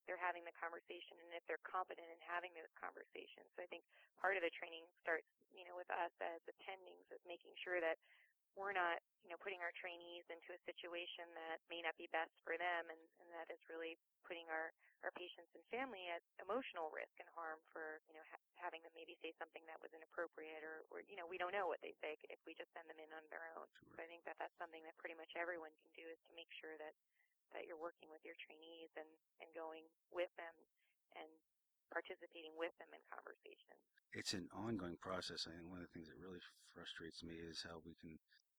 they're 0.05 0.21
having 0.21 0.45
the 0.45 0.53
conversation 0.59 1.17
and 1.17 1.31
if 1.33 1.41
they're 1.49 1.63
competent 1.65 2.05
in 2.11 2.19
having 2.21 2.53
those 2.53 2.69
conversations. 2.77 3.47
So 3.57 3.65
I 3.65 3.67
think 3.71 3.81
part 4.19 4.37
of 4.37 4.45
the 4.45 4.53
training 4.53 4.85
starts, 5.01 5.25
you 5.55 5.65
know, 5.65 5.73
with 5.73 5.89
us 5.89 6.13
as 6.21 6.43
attendings 6.45 7.07
is 7.09 7.23
making 7.25 7.55
sure 7.57 7.81
that 7.81 7.97
we're 8.55 8.75
not, 8.75 9.03
you 9.23 9.29
know, 9.29 9.39
putting 9.43 9.59
our 9.59 9.75
trainees 9.75 10.23
into 10.31 10.55
a 10.55 10.59
situation 10.63 11.27
that 11.35 11.59
may 11.67 11.83
not 11.83 11.95
be 11.99 12.07
best 12.15 12.31
for 12.47 12.55
them 12.55 12.87
and, 12.87 13.01
and 13.19 13.27
that 13.35 13.51
is 13.51 13.59
really 13.67 13.99
putting 14.23 14.47
our, 14.47 14.71
our 15.03 15.11
patients 15.13 15.51
and 15.53 15.61
family 15.69 16.07
at 16.07 16.23
emotional 16.39 16.89
risk 16.95 17.11
and 17.19 17.27
harm 17.35 17.59
for, 17.75 17.99
you 18.07 18.15
know, 18.15 18.23
ha- 18.31 18.41
having 18.55 18.79
them 18.81 18.95
maybe 18.95 19.19
say 19.19 19.35
something 19.35 19.61
that 19.67 19.77
was 19.83 19.91
inappropriate 19.91 20.63
or, 20.63 20.87
or, 20.89 21.03
you 21.05 21.19
know, 21.19 21.27
we 21.27 21.35
don't 21.35 21.51
know 21.51 21.67
what 21.67 21.83
they 21.83 21.93
say 21.99 22.15
if 22.31 22.39
we 22.47 22.55
just 22.55 22.71
send 22.71 22.87
them 22.87 22.97
in 22.97 23.11
on 23.11 23.23
their 23.27 23.43
own. 23.59 23.67
Sure. 23.75 23.91
So 23.93 23.99
I 24.01 24.07
think 24.07 24.23
that 24.25 24.39
that's 24.39 24.55
something 24.55 24.81
that 24.87 24.95
pretty 24.97 25.19
much 25.19 25.35
everyone 25.35 25.75
can 25.83 25.91
do 25.93 26.07
is 26.07 26.17
to 26.25 26.33
make 26.33 26.49
sure 26.55 26.79
that, 26.79 26.95
that 27.51 27.67
you're 27.67 27.79
working 27.79 28.07
with 28.09 28.23
your 28.23 28.39
trainees 28.39 28.89
and, 28.95 29.07
and 29.43 29.51
going 29.51 29.85
with 30.15 30.31
them 30.39 30.55
and 31.19 31.29
participating 31.91 32.55
with 32.55 32.73
them 32.81 32.89
in 32.95 33.03
conversations. 33.11 33.83
It's 34.15 34.33
an 34.33 34.47
ongoing 34.55 34.95
process. 35.03 35.43
I 35.45 35.53
think 35.53 35.67
one 35.67 35.83
of 35.83 35.87
the 35.87 35.93
things 35.93 36.07
that 36.07 36.17
really 36.17 36.41
frustrates 36.71 37.23
me 37.23 37.35
is 37.35 37.63
how 37.63 37.83
we 37.83 37.95
can 37.99 38.15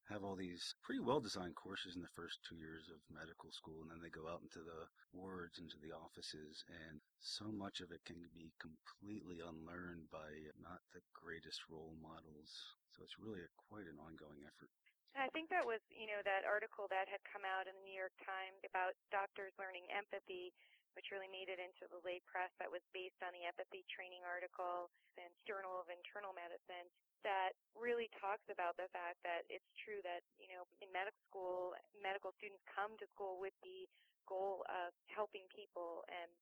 have 0.09 0.23
all 0.23 0.38
these 0.38 0.75
pretty 0.87 1.03
well 1.03 1.19
designed 1.19 1.59
courses 1.59 1.99
in 1.99 2.03
the 2.03 2.16
first 2.16 2.38
two 2.47 2.55
years 2.55 2.87
of 2.90 3.03
medical 3.11 3.51
school, 3.51 3.83
and 3.83 3.90
then 3.90 3.99
they 3.99 4.12
go 4.12 4.31
out 4.31 4.42
into 4.42 4.62
the 4.62 4.87
wards, 5.11 5.59
into 5.59 5.79
the 5.83 5.90
offices, 5.90 6.62
and 6.71 7.03
so 7.19 7.51
much 7.51 7.83
of 7.83 7.90
it 7.90 8.03
can 8.07 8.23
be 8.31 8.55
completely 8.62 9.42
unlearned 9.42 10.07
by 10.14 10.31
not 10.62 10.79
the 10.95 11.03
greatest 11.11 11.66
role 11.66 11.99
models. 11.99 12.51
So 12.95 13.03
it's 13.03 13.19
really 13.19 13.42
a, 13.42 13.51
quite 13.69 13.90
an 13.90 13.99
ongoing 13.99 14.47
effort. 14.47 14.71
I 15.16 15.33
think 15.33 15.49
that 15.49 15.64
was, 15.64 15.81
you 15.88 16.05
know, 16.05 16.21
that 16.29 16.45
article 16.45 16.87
that 16.92 17.09
had 17.09 17.25
come 17.25 17.42
out 17.42 17.64
in 17.64 17.73
the 17.73 17.85
New 17.88 17.97
York 17.97 18.12
Times 18.21 18.61
about 18.69 18.92
doctors 19.09 19.57
learning 19.57 19.88
empathy, 19.88 20.53
which 20.97 21.13
really 21.13 21.29
made 21.29 21.53
it 21.53 21.61
into 21.61 21.85
the 21.93 22.01
lay 22.03 22.25
press 22.25 22.49
that 22.57 22.73
was 22.73 22.81
based 22.97 23.21
on 23.21 23.31
the 23.37 23.45
empathy 23.45 23.85
training 23.93 24.25
article 24.25 24.89
in 25.21 25.29
Journal 25.45 25.77
of 25.77 25.93
Internal 25.93 26.33
Medicine 26.33 26.89
that 27.23 27.53
really 27.77 28.09
talks 28.17 28.49
about 28.49 28.75
the 28.81 28.89
fact 28.97 29.21
that 29.23 29.45
it's 29.53 29.69
true 29.77 30.01
that, 30.03 30.25
you 30.41 30.49
know, 30.49 30.65
in 30.81 30.89
medical 30.91 31.21
school, 31.29 31.77
medical 32.01 32.33
students 32.41 32.65
come 32.65 32.97
to 32.97 33.07
school 33.13 33.37
with 33.37 33.55
the 33.61 33.85
goal 34.25 34.65
of 34.73 34.97
helping 35.13 35.45
people 35.53 36.03
and 36.09 36.33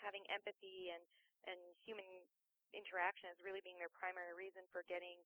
having 0.00 0.24
empathy 0.32 0.90
and, 0.90 1.04
and 1.46 1.60
human 1.84 2.06
interaction 2.74 3.30
as 3.30 3.38
really 3.44 3.62
being 3.62 3.78
their 3.78 3.92
primary 3.94 4.34
reason 4.34 4.66
for 4.74 4.82
getting 4.90 5.20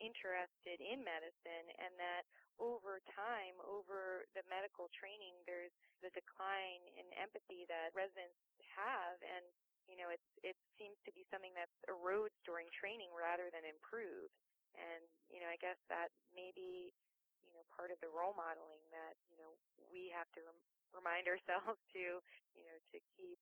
interested 0.00 0.78
in 0.80 1.02
medicine 1.04 1.66
and 1.80 1.92
that 1.98 2.24
over 2.60 3.00
time, 3.12 3.56
over 3.64 4.28
the 4.36 4.44
medical 4.46 4.92
training, 4.94 5.34
there's 5.48 5.74
the 6.04 6.12
decline 6.12 6.84
in 6.94 7.08
empathy 7.16 7.66
that 7.66 7.90
residents 7.96 8.38
have 8.76 9.18
and 9.24 9.44
you 9.90 9.98
know, 9.98 10.10
it 10.14 10.22
it 10.46 10.56
seems 10.78 10.96
to 11.06 11.12
be 11.14 11.26
something 11.28 11.52
that 11.58 11.70
erodes 11.90 12.36
during 12.46 12.70
training 12.70 13.10
rather 13.14 13.50
than 13.50 13.66
improves. 13.66 14.34
And 14.78 15.02
you 15.28 15.42
know, 15.42 15.50
I 15.50 15.58
guess 15.58 15.78
that 15.90 16.14
maybe 16.32 16.94
you 17.42 17.52
know 17.52 17.64
part 17.74 17.90
of 17.90 17.98
the 18.00 18.10
role 18.12 18.32
modeling 18.32 18.82
that 18.94 19.18
you 19.28 19.36
know 19.36 19.52
we 19.90 20.08
have 20.14 20.30
to 20.38 20.40
rem- 20.40 20.66
remind 20.94 21.26
ourselves 21.32 21.80
to 21.92 22.22
you 22.54 22.64
know 22.64 22.78
to 22.94 22.98
keep 23.18 23.38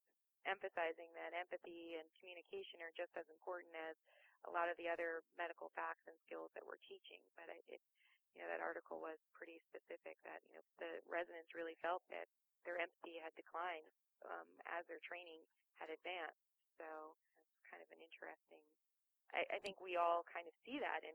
emphasizing 0.49 1.13
that 1.13 1.37
empathy 1.37 2.01
and 2.01 2.09
communication 2.17 2.81
are 2.81 2.95
just 2.97 3.13
as 3.15 3.29
important 3.29 3.77
as 3.77 3.93
a 4.49 4.51
lot 4.53 4.71
of 4.73 4.77
the 4.81 4.89
other 4.89 5.21
medical 5.37 5.73
facts 5.77 6.05
and 6.09 6.17
skills 6.25 6.49
that 6.57 6.65
we're 6.65 6.81
teaching. 6.87 7.21
But 7.37 7.51
it 7.69 7.83
you 8.35 8.39
know, 8.43 8.49
that 8.51 8.63
article 8.63 9.03
was 9.03 9.19
pretty 9.35 9.59
specific 9.67 10.15
that, 10.23 10.43
you 10.47 10.55
know, 10.55 10.65
the 10.79 11.03
residents 11.11 11.51
really 11.51 11.75
felt 11.83 12.03
that 12.15 12.31
their 12.63 12.79
empathy 12.79 13.19
had 13.19 13.35
declined 13.35 13.91
um, 14.23 14.47
as 14.71 14.87
their 14.87 15.03
training 15.03 15.43
had 15.83 15.91
advanced. 15.91 16.47
So 16.79 17.17
it's 17.53 17.67
kind 17.67 17.83
of 17.83 17.89
an 17.91 18.01
interesting. 18.01 18.63
I, 19.35 19.47
I 19.51 19.59
think 19.63 19.83
we 19.83 19.99
all 19.99 20.27
kind 20.31 20.47
of 20.47 20.55
see 20.67 20.79
that 20.79 21.03
in 21.07 21.15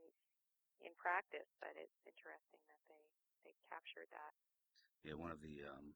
in 0.83 0.91
practice, 0.99 1.47
but 1.63 1.71
it's 1.79 1.99
interesting 2.03 2.61
that 2.67 2.81
they 2.91 3.03
they 3.47 3.55
captured 3.71 4.11
that. 4.11 4.33
Yeah, 5.07 5.15
one 5.15 5.31
of 5.31 5.39
the 5.39 5.63
um, 5.65 5.95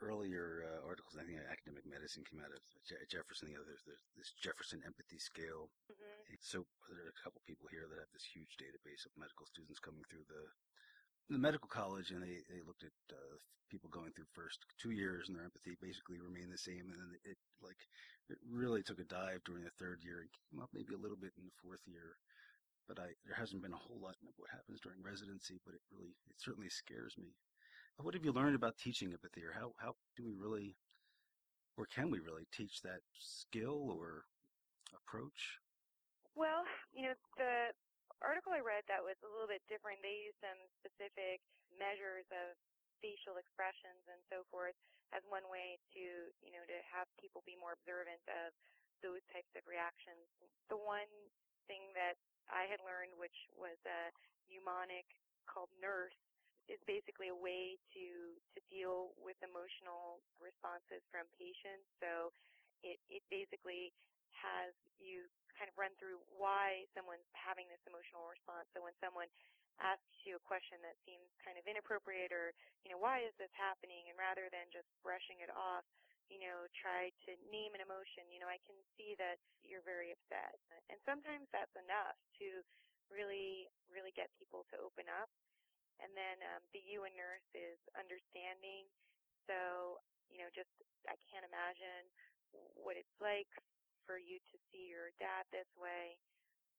earlier 0.00 0.64
uh, 0.66 0.80
articles, 0.84 1.16
I 1.16 1.24
think 1.24 1.40
academic 1.44 1.84
medicine 1.84 2.24
came 2.24 2.40
out 2.40 2.52
of 2.52 2.60
Jefferson. 3.08 3.52
You 3.52 3.60
know, 3.60 3.66
there's, 3.68 3.84
there's 3.84 4.04
this 4.16 4.32
Jefferson 4.40 4.80
empathy 4.84 5.20
scale. 5.20 5.68
Mm-hmm. 5.88 6.36
So 6.40 6.64
there 6.88 7.06
are 7.08 7.14
a 7.14 7.22
couple 7.22 7.44
people 7.44 7.68
here 7.68 7.84
that 7.88 8.00
have 8.00 8.12
this 8.12 8.26
huge 8.26 8.56
database 8.56 9.04
of 9.04 9.14
medical 9.20 9.44
students 9.44 9.80
coming 9.80 10.04
through 10.08 10.24
the 10.28 10.44
the 11.30 11.38
medical 11.38 11.70
college, 11.70 12.10
and 12.10 12.18
they, 12.18 12.42
they 12.50 12.58
looked 12.66 12.82
at 12.82 12.96
uh, 13.14 13.38
people 13.70 13.86
going 13.94 14.10
through 14.10 14.26
first 14.34 14.66
two 14.82 14.90
years, 14.90 15.30
and 15.30 15.38
their 15.38 15.46
empathy 15.46 15.78
basically 15.78 16.18
remained 16.18 16.50
the 16.50 16.58
same, 16.58 16.90
and 16.90 16.98
then 16.98 17.14
it 17.22 17.38
like 17.62 17.78
it 18.26 18.38
really 18.50 18.82
took 18.82 18.98
a 18.98 19.06
dive 19.06 19.38
during 19.46 19.62
the 19.62 19.78
third 19.78 20.02
year, 20.02 20.26
and 20.26 20.30
came 20.50 20.58
up 20.58 20.74
maybe 20.74 20.98
a 20.98 21.02
little 21.02 21.16
bit 21.16 21.30
in 21.38 21.46
the 21.46 21.60
fourth 21.62 21.86
year. 21.86 22.18
But 22.90 22.98
I 22.98 23.14
there 23.22 23.38
hasn't 23.38 23.62
been 23.62 23.76
a 23.76 23.78
whole 23.78 24.02
lot 24.02 24.18
of 24.18 24.34
what 24.34 24.50
happens 24.50 24.82
during 24.82 24.98
residency, 25.06 25.62
but 25.62 25.78
it 25.78 25.84
really 25.94 26.18
it 26.26 26.42
certainly 26.42 26.68
scares 26.68 27.14
me 27.14 27.30
what 28.02 28.14
have 28.14 28.24
you 28.24 28.32
learned 28.32 28.56
about 28.56 28.78
teaching 28.78 29.12
empathy, 29.12 29.44
or 29.44 29.52
how 29.52 29.72
how 29.78 29.94
do 30.16 30.24
we 30.24 30.34
really, 30.34 30.76
or 31.76 31.86
can 31.86 32.10
we 32.10 32.20
really 32.20 32.46
teach 32.52 32.82
that 32.82 33.00
skill 33.18 33.90
or 33.92 34.24
approach? 34.94 35.60
Well, 36.34 36.64
you 36.94 37.04
know, 37.08 37.14
the 37.36 37.74
article 38.22 38.52
I 38.52 38.62
read 38.62 38.84
that 38.88 39.02
was 39.04 39.18
a 39.24 39.30
little 39.30 39.48
bit 39.48 39.64
different. 39.68 40.00
They 40.00 40.28
used 40.28 40.40
some 40.40 40.60
specific 40.80 41.40
measures 41.76 42.28
of 42.30 42.56
facial 43.00 43.40
expressions 43.40 44.04
and 44.08 44.20
so 44.28 44.44
forth 44.52 44.76
as 45.10 45.24
one 45.26 45.48
way 45.50 45.80
to, 45.96 46.04
you 46.44 46.52
know, 46.54 46.62
to 46.68 46.78
have 46.92 47.08
people 47.18 47.42
be 47.42 47.58
more 47.58 47.74
observant 47.74 48.22
of 48.30 48.54
those 49.02 49.24
types 49.32 49.50
of 49.56 49.64
reactions. 49.66 50.22
The 50.68 50.78
one 50.78 51.10
thing 51.66 51.90
that 51.96 52.14
I 52.52 52.68
had 52.68 52.78
learned, 52.84 53.16
which 53.18 53.34
was 53.56 53.80
a 53.88 54.12
mnemonic 54.46 55.08
called 55.48 55.72
NURSE, 55.82 56.14
is 56.70 56.78
basically 56.86 57.28
a 57.28 57.36
way 57.36 57.74
to 57.92 58.06
to 58.54 58.60
deal 58.70 59.12
with 59.18 59.36
emotional 59.42 60.22
responses 60.38 61.02
from 61.10 61.26
patients. 61.34 61.84
So 61.98 62.30
it 62.86 63.02
it 63.10 63.26
basically 63.28 63.90
has 64.38 64.72
you 65.02 65.26
kind 65.58 65.68
of 65.68 65.76
run 65.76 65.92
through 66.00 66.22
why 66.32 66.88
someone's 66.96 67.26
having 67.36 67.68
this 67.68 67.82
emotional 67.84 68.24
response. 68.30 68.64
So 68.72 68.80
when 68.80 68.96
someone 69.02 69.28
asks 69.82 70.16
you 70.24 70.36
a 70.36 70.44
question 70.48 70.80
that 70.84 70.96
seems 71.04 71.28
kind 71.44 71.56
of 71.56 71.64
inappropriate 71.68 72.32
or, 72.32 72.52
you 72.84 72.92
know, 72.92 73.00
why 73.00 73.24
is 73.24 73.32
this 73.40 73.52
happening? 73.56 74.08
And 74.08 74.16
rather 74.16 74.48
than 74.52 74.68
just 74.72 74.88
brushing 75.04 75.40
it 75.44 75.52
off, 75.52 75.84
you 76.32 76.40
know, 76.40 76.64
try 76.76 77.10
to 77.28 77.30
name 77.52 77.74
an 77.74 77.82
emotion. 77.84 78.28
You 78.32 78.40
know, 78.40 78.48
I 78.48 78.60
can 78.64 78.76
see 78.96 79.18
that 79.18 79.36
you're 79.66 79.84
very 79.84 80.14
upset. 80.14 80.56
And 80.88 80.96
sometimes 81.04 81.48
that's 81.50 81.74
enough 81.76 82.16
to 82.40 82.64
really, 83.10 83.66
really 83.90 84.14
get 84.14 84.30
people 84.38 84.64
to 84.70 84.78
open 84.80 85.10
up. 85.10 85.28
And 85.98 86.14
then 86.14 86.38
um, 86.54 86.62
the 86.70 86.82
U 86.96 87.04
in 87.04 87.12
nurse 87.18 87.48
is 87.52 87.80
understanding. 87.98 88.86
So, 89.50 89.98
you 90.30 90.38
know, 90.38 90.48
just 90.54 90.70
I 91.10 91.18
can't 91.26 91.44
imagine 91.44 92.06
what 92.78 92.94
it's 92.94 93.16
like 93.18 93.50
for 94.06 94.18
you 94.18 94.38
to 94.38 94.56
see 94.70 94.90
your 94.90 95.10
dad 95.18 95.46
this 95.50 95.68
way. 95.74 96.18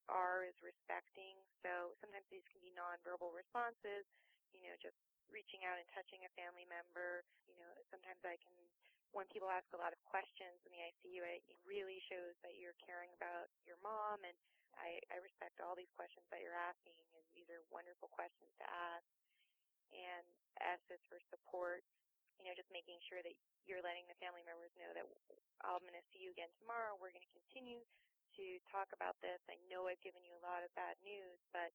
R 0.10 0.44
is 0.44 0.56
respecting. 0.60 1.40
So 1.64 1.96
sometimes 2.04 2.28
these 2.32 2.46
can 2.52 2.60
be 2.64 2.74
nonverbal 2.76 3.32
responses, 3.32 4.04
you 4.52 4.68
know, 4.68 4.76
just 4.82 4.98
reaching 5.32 5.64
out 5.64 5.80
and 5.80 5.88
touching 5.96 6.24
a 6.28 6.32
family 6.36 6.68
member. 6.68 7.24
You 7.48 7.56
know, 7.56 7.72
sometimes 7.88 8.20
I 8.28 8.36
can, 8.42 8.56
when 9.12 9.28
people 9.32 9.52
ask 9.52 9.68
a 9.76 9.80
lot 9.80 9.92
of 9.92 10.00
questions 10.08 10.60
in 10.64 10.72
the 10.72 10.82
ICU, 10.82 11.20
it 11.24 11.60
really 11.68 12.00
shows 12.08 12.36
that 12.44 12.56
you're 12.56 12.78
caring 12.84 13.12
about 13.20 13.52
your 13.68 13.80
mom 13.84 14.24
and 14.24 14.38
I, 14.80 15.04
I 15.12 15.20
respect 15.20 15.60
all 15.60 15.76
these 15.76 15.92
questions 16.00 16.24
that 16.32 16.40
you're 16.40 16.56
asking, 16.56 16.96
and 16.96 17.08
these 17.36 17.50
are 17.52 17.60
wonderful 17.74 18.08
questions 18.12 18.52
to 18.64 18.66
ask. 18.68 19.08
And 19.92 20.26
S 20.64 20.80
is 20.88 21.04
for 21.12 21.20
support, 21.28 21.84
you 22.40 22.48
know, 22.48 22.56
just 22.56 22.72
making 22.72 22.98
sure 23.04 23.20
that 23.20 23.36
you're 23.68 23.84
letting 23.84 24.08
the 24.08 24.18
family 24.24 24.44
members 24.48 24.72
know 24.80 24.90
that 24.96 25.06
I'm 25.68 25.84
going 25.84 25.98
to 26.00 26.08
see 26.16 26.24
you 26.24 26.32
again 26.32 26.50
tomorrow. 26.64 26.96
We're 26.96 27.12
going 27.12 27.26
to 27.26 27.36
continue 27.36 27.84
to 28.40 28.46
talk 28.72 28.88
about 28.96 29.20
this. 29.20 29.44
I 29.52 29.60
know 29.68 29.92
I've 29.92 30.02
given 30.02 30.24
you 30.24 30.34
a 30.40 30.44
lot 30.44 30.64
of 30.64 30.72
bad 30.74 30.96
news, 31.04 31.38
but 31.52 31.70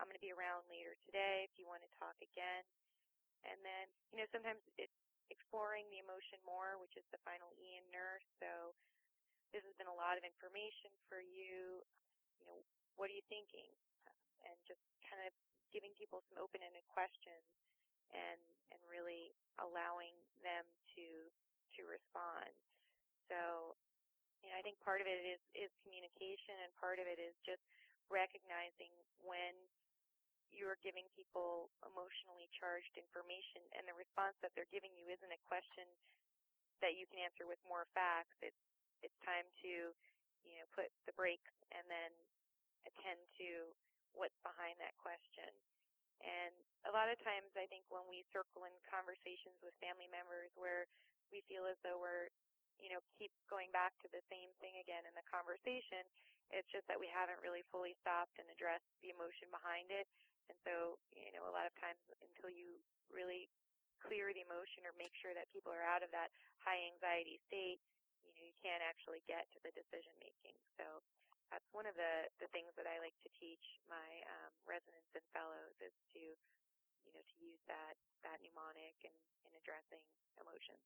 I'm 0.00 0.08
going 0.08 0.16
to 0.16 0.24
be 0.24 0.32
around 0.32 0.64
later 0.72 0.96
today 1.04 1.44
if 1.44 1.52
you 1.60 1.68
want 1.68 1.84
to 1.84 1.90
talk 2.00 2.16
again. 2.24 2.64
And 3.44 3.58
then, 3.60 3.90
you 4.14 4.22
know, 4.22 4.28
sometimes 4.32 4.62
it's 4.80 5.01
exploring 5.32 5.88
the 5.88 5.98
emotion 5.98 6.38
more, 6.44 6.76
which 6.76 6.94
is 7.00 7.06
the 7.10 7.20
final 7.24 7.48
E 7.56 7.80
in 7.80 7.86
nurse. 7.88 8.28
So 8.38 8.76
this 9.56 9.64
has 9.64 9.74
been 9.80 9.88
a 9.88 9.96
lot 9.96 10.20
of 10.20 10.22
information 10.22 10.92
for 11.08 11.18
you 11.24 11.82
you 12.42 12.50
know, 12.50 12.58
what 12.98 13.06
are 13.06 13.14
you 13.14 13.22
thinking? 13.30 13.70
And 14.42 14.58
just 14.66 14.82
kind 15.06 15.22
of 15.22 15.30
giving 15.70 15.94
people 15.94 16.18
some 16.26 16.42
open-ended 16.42 16.82
questions 16.90 17.46
and 18.10 18.42
and 18.74 18.80
really 18.90 19.30
allowing 19.62 20.12
them 20.42 20.66
to 20.98 21.06
to 21.78 21.80
respond. 21.86 22.50
So, 23.30 23.72
you 24.42 24.50
know, 24.50 24.58
I 24.58 24.62
think 24.66 24.82
part 24.82 24.98
of 24.98 25.06
it 25.06 25.22
is 25.22 25.40
is 25.54 25.70
communication, 25.86 26.58
and 26.66 26.74
part 26.82 26.98
of 26.98 27.06
it 27.06 27.22
is 27.22 27.38
just 27.46 27.62
recognizing 28.10 28.90
when 29.22 29.54
you're 30.52 30.78
giving 30.84 31.08
people 31.16 31.72
emotionally 31.82 32.46
charged 32.54 32.92
information, 32.94 33.64
and 33.74 33.88
the 33.88 33.96
response 33.96 34.36
that 34.44 34.52
they're 34.54 34.70
giving 34.70 34.92
you 34.94 35.08
isn't 35.08 35.32
a 35.32 35.40
question 35.48 35.88
that 36.84 36.94
you 36.94 37.08
can 37.08 37.18
answer 37.18 37.48
with 37.48 37.58
more 37.66 37.88
facts. 37.96 38.36
It's 38.44 38.62
it's 39.02 39.18
time 39.26 39.48
to 39.66 39.90
you 40.46 40.58
know, 40.58 40.68
put 40.74 40.90
the 41.06 41.14
brakes 41.14 41.54
and 41.74 41.82
then 41.86 42.10
attend 42.86 43.18
to 43.38 43.70
what's 44.14 44.36
behind 44.42 44.76
that 44.82 44.94
question. 44.98 45.48
And 46.22 46.54
a 46.86 46.92
lot 46.94 47.10
of 47.10 47.18
times 47.22 47.50
I 47.58 47.66
think 47.66 47.86
when 47.90 48.06
we 48.06 48.22
circle 48.30 48.66
in 48.66 48.74
conversations 48.86 49.58
with 49.62 49.74
family 49.82 50.06
members 50.10 50.54
where 50.54 50.86
we 51.34 51.42
feel 51.50 51.66
as 51.66 51.78
though 51.82 51.98
we're, 51.98 52.30
you 52.78 52.90
know, 52.90 53.02
keep 53.18 53.32
going 53.50 53.70
back 53.74 53.94
to 54.02 54.08
the 54.10 54.22
same 54.30 54.50
thing 54.62 54.78
again 54.78 55.02
in 55.06 55.14
the 55.18 55.26
conversation, 55.26 56.06
it's 56.54 56.68
just 56.70 56.86
that 56.86 57.00
we 57.00 57.10
haven't 57.10 57.40
really 57.42 57.64
fully 57.72 57.96
stopped 58.02 58.36
and 58.38 58.46
addressed 58.52 58.86
the 59.02 59.10
emotion 59.10 59.50
behind 59.50 59.90
it. 59.90 60.06
And 60.50 60.58
so, 60.66 60.98
you 61.14 61.30
know, 61.34 61.46
a 61.46 61.54
lot 61.54 61.66
of 61.66 61.74
times 61.78 62.00
until 62.22 62.50
you 62.50 62.78
really 63.10 63.46
clear 64.02 64.34
the 64.34 64.42
emotion 64.42 64.82
or 64.82 64.94
make 64.98 65.14
sure 65.14 65.30
that 65.34 65.50
people 65.54 65.70
are 65.70 65.86
out 65.86 66.02
of 66.02 66.10
that 66.10 66.34
high 66.58 66.80
anxiety 66.90 67.38
state, 67.46 67.78
you 68.26 68.34
know, 68.34 68.42
you 68.42 68.54
can't 68.58 68.82
actually 68.82 69.22
get 69.30 69.46
to 69.54 69.58
the 69.62 69.70
decision 69.74 70.10
making. 70.18 70.58
So 70.74 71.02
that's 71.54 71.66
one 71.70 71.86
of 71.86 71.94
the, 71.94 72.26
the 72.42 72.50
things 72.50 72.74
that 72.74 72.88
I 72.90 72.98
like 72.98 73.14
to 73.22 73.30
teach 73.36 73.62
my 73.86 74.08
um, 74.26 74.52
residents 74.66 75.12
and 75.14 75.22
fellows 75.30 75.76
is 75.78 75.94
to, 76.16 76.22
you 77.06 77.12
know, 77.14 77.22
to 77.22 77.36
use 77.38 77.62
that, 77.70 77.94
that 78.26 78.42
mnemonic 78.42 78.96
in, 79.06 79.14
in 79.46 79.52
addressing 79.54 80.02
emotions. 80.40 80.82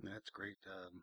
That's 0.00 0.28
great. 0.30 0.60
Um, 0.68 1.02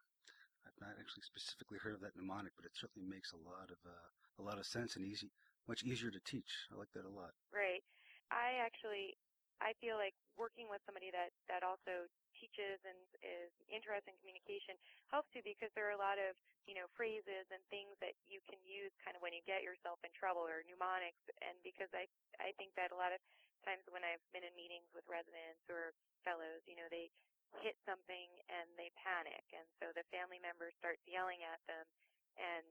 I've 0.63 0.79
not 0.79 0.95
actually 0.95 1.27
specifically 1.27 1.81
heard 1.81 1.97
of 1.97 2.03
that 2.05 2.15
mnemonic, 2.15 2.55
but 2.55 2.65
it 2.65 2.73
certainly 2.77 3.03
makes 3.09 3.35
a 3.35 3.41
lot 3.41 3.67
of 3.67 3.79
uh, 3.83 4.09
a 4.39 4.43
lot 4.43 4.57
of 4.57 4.65
sense 4.65 4.95
and 4.95 5.05
easy, 5.05 5.29
much 5.67 5.83
easier 5.83 6.11
to 6.11 6.21
teach. 6.23 6.67
I 6.71 6.77
like 6.77 6.91
that 6.93 7.05
a 7.05 7.13
lot. 7.13 7.31
Right. 7.53 7.83
I 8.31 8.59
actually, 8.59 9.15
I 9.61 9.77
feel 9.79 9.95
like 9.95 10.15
working 10.35 10.65
with 10.67 10.81
somebody 10.89 11.13
that 11.13 11.29
that 11.45 11.61
also 11.61 12.09
teaches 12.33 12.81
and 12.83 12.97
is 13.21 13.53
interested 13.69 14.11
in 14.11 14.17
communication 14.19 14.75
helps 15.13 15.29
you 15.37 15.45
because 15.45 15.69
there 15.77 15.87
are 15.87 15.95
a 15.95 16.01
lot 16.01 16.17
of 16.17 16.33
you 16.65 16.75
know 16.75 16.89
phrases 16.97 17.45
and 17.53 17.61
things 17.69 17.93
that 18.01 18.17
you 18.27 18.41
can 18.49 18.59
use 18.65 18.91
kind 18.99 19.15
of 19.15 19.21
when 19.21 19.31
you 19.31 19.39
get 19.45 19.63
yourself 19.63 20.01
in 20.01 20.11
trouble 20.11 20.43
or 20.43 20.65
mnemonics 20.65 21.21
and 21.39 21.55
because 21.61 21.87
I 21.93 22.09
I 22.41 22.51
think 22.59 22.73
that 22.75 22.91
a 22.91 22.97
lot 22.97 23.13
of 23.13 23.21
times 23.63 23.85
when 23.93 24.03
I've 24.03 24.23
been 24.35 24.43
in 24.43 24.51
meetings 24.59 24.89
with 24.91 25.07
residents 25.07 25.63
or 25.71 25.95
fellows 26.25 26.65
you 26.67 26.75
know 26.75 26.89
they 26.91 27.07
hit 27.61 27.77
something 27.85 28.27
and 28.49 28.65
they 28.75 28.89
panic 28.97 29.45
and 29.53 29.67
so 29.77 29.93
the 29.93 30.03
family 30.09 30.41
members 30.41 30.73
start 30.81 30.97
yelling 31.05 31.45
at 31.45 31.61
them 31.69 31.85
and 32.35 32.65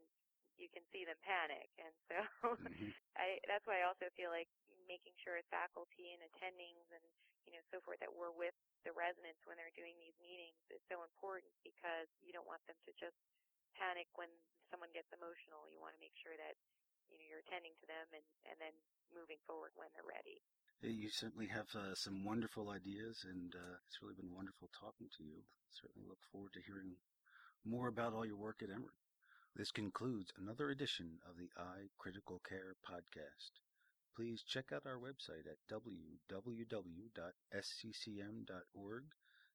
you 0.60 0.68
can 0.72 0.84
see 0.92 1.04
them 1.04 1.18
panic 1.24 1.68
and 1.80 1.94
so 2.08 2.18
mm-hmm. 2.56 2.90
I 3.22 3.40
that's 3.48 3.64
why 3.64 3.82
I 3.82 3.88
also 3.88 4.08
feel 4.18 4.32
like 4.32 4.48
making 4.90 5.14
sure 5.22 5.38
as 5.38 5.46
faculty 5.48 6.12
and 6.12 6.20
attendings 6.26 6.88
and 6.92 7.04
you 7.46 7.52
know 7.54 7.62
so 7.70 7.82
forth 7.82 7.98
that 8.02 8.12
we're 8.12 8.34
with 8.34 8.54
the 8.82 8.94
residents 8.94 9.42
when 9.46 9.54
they're 9.58 9.74
doing 9.78 9.94
these 9.98 10.16
meetings 10.18 10.58
is 10.70 10.82
so 10.90 11.02
important 11.06 11.50
because 11.62 12.10
you 12.22 12.34
don't 12.34 12.46
want 12.50 12.62
them 12.66 12.78
to 12.86 12.92
just 12.98 13.18
panic 13.78 14.10
when 14.18 14.30
someone 14.70 14.90
gets 14.94 15.10
emotional. 15.14 15.68
You 15.70 15.78
want 15.78 15.94
to 15.94 16.02
make 16.02 16.14
sure 16.18 16.34
that 16.38 16.58
you 17.10 17.18
know 17.18 17.26
you're 17.26 17.44
attending 17.44 17.74
to 17.82 17.86
them 17.86 18.06
and 18.10 18.26
and 18.48 18.56
then 18.58 18.74
moving 19.14 19.38
forward 19.44 19.74
when 19.76 19.90
they're 19.94 20.08
ready. 20.08 20.40
You 20.82 21.06
certainly 21.14 21.46
have 21.46 21.70
uh, 21.78 21.94
some 21.94 22.26
wonderful 22.26 22.74
ideas, 22.74 23.22
and 23.22 23.54
uh, 23.54 23.78
it's 23.86 24.02
really 24.02 24.18
been 24.18 24.34
wonderful 24.34 24.66
talking 24.74 25.06
to 25.14 25.22
you. 25.22 25.38
Certainly 25.70 26.10
look 26.10 26.18
forward 26.34 26.50
to 26.58 26.66
hearing 26.66 26.98
more 27.62 27.86
about 27.86 28.18
all 28.18 28.26
your 28.26 28.40
work 28.40 28.66
at 28.66 28.70
Emory. 28.74 28.98
This 29.54 29.70
concludes 29.70 30.32
another 30.38 30.70
edition 30.70 31.18
of 31.28 31.36
the 31.36 31.50
Eye 31.56 31.88
Critical 31.98 32.40
Care 32.48 32.74
podcast. 32.88 33.60
please 34.16 34.42
check 34.42 34.72
out 34.72 34.86
our 34.86 34.98
website 34.98 35.46
at 35.46 35.58
www.sccm.org 35.70 36.22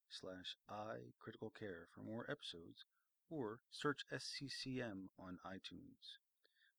slash 0.10 0.58
iCriticalCare 0.70 1.88
for 1.94 2.02
more 2.04 2.30
episodes 2.30 2.86
or 3.30 3.60
search 3.72 4.06
SCCM 4.14 5.10
on 5.20 5.38
iTunes. 5.46 6.18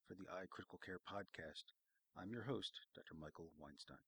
For 0.06 0.14
the 0.14 0.24
iCritical 0.24 0.80
Care 0.84 1.00
podcast, 1.00 1.72
I'm 2.16 2.30
your 2.30 2.44
host, 2.44 2.80
Dr. 2.94 3.14
Michael 3.20 3.50
Weinstein. 3.58 3.98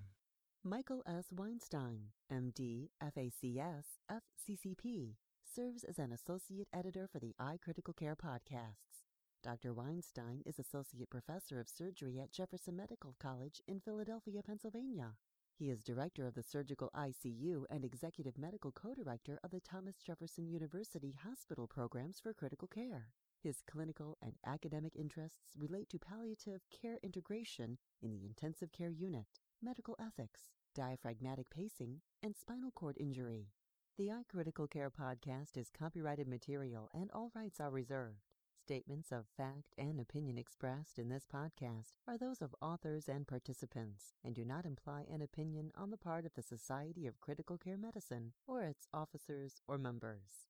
Michael 0.63 1.03
S. 1.05 1.25
Weinstein, 1.31 2.13
MD, 2.31 2.89
FACS, 2.99 3.99
FCCP, 4.09 5.17
serves 5.55 5.85
as 5.85 5.99
an 5.99 6.11
associate 6.11 6.67
editor 6.73 7.07
for 7.09 7.19
the 7.19 7.33
iCritical 7.39 7.95
Care 7.95 8.15
podcasts. 8.15 9.05
Dr. 9.41 9.73
Weinstein 9.73 10.41
is 10.45 10.59
Associate 10.59 11.09
Professor 11.09 11.61
of 11.61 11.69
Surgery 11.69 12.19
at 12.19 12.33
Jefferson 12.33 12.75
Medical 12.75 13.15
College 13.19 13.61
in 13.65 13.79
Philadelphia, 13.79 14.41
Pennsylvania. 14.45 15.13
He 15.57 15.69
is 15.69 15.81
Director 15.81 16.27
of 16.27 16.33
the 16.33 16.43
Surgical 16.43 16.91
ICU 16.93 17.63
and 17.69 17.85
Executive 17.85 18.37
Medical 18.37 18.73
Co-Director 18.73 19.39
of 19.45 19.51
the 19.51 19.61
Thomas 19.61 19.95
Jefferson 20.05 20.49
University 20.49 21.15
Hospital 21.25 21.67
Programs 21.67 22.19
for 22.19 22.33
Critical 22.33 22.67
Care. 22.67 23.07
His 23.41 23.61
clinical 23.65 24.17
and 24.21 24.33
academic 24.45 24.93
interests 24.93 25.55
relate 25.57 25.89
to 25.91 25.99
palliative 25.99 26.63
care 26.69 26.99
integration 27.01 27.77
in 28.01 28.11
the 28.11 28.25
intensive 28.25 28.73
care 28.73 28.91
unit, 28.91 29.39
medical 29.61 29.95
ethics, 30.01 30.49
diaphragmatic 30.75 31.49
pacing, 31.49 32.01
and 32.21 32.35
spinal 32.35 32.71
cord 32.71 32.97
injury. 32.99 33.47
The 33.97 34.09
iCritical 34.09 34.69
Care 34.69 34.89
podcast 34.89 35.55
is 35.55 35.69
copyrighted 35.69 36.27
material 36.27 36.89
and 36.93 37.09
all 37.13 37.31
rights 37.33 37.61
are 37.61 37.69
reserved. 37.69 38.27
Statements 38.61 39.09
of 39.09 39.25
fact 39.37 39.73
and 39.77 40.01
opinion 40.01 40.37
expressed 40.37 40.99
in 40.99 41.07
this 41.07 41.25
podcast 41.25 41.93
are 42.05 42.17
those 42.17 42.41
of 42.41 42.53
authors 42.61 43.07
and 43.07 43.25
participants 43.25 44.13
and 44.21 44.35
do 44.35 44.43
not 44.43 44.65
imply 44.65 45.05
an 45.09 45.21
opinion 45.21 45.71
on 45.77 45.91
the 45.91 45.97
part 45.97 46.25
of 46.25 46.33
the 46.33 46.41
Society 46.41 47.07
of 47.07 47.21
Critical 47.21 47.57
Care 47.57 47.77
Medicine 47.77 48.33
or 48.45 48.63
its 48.63 48.89
officers 48.93 49.61
or 49.65 49.77
members. 49.77 50.43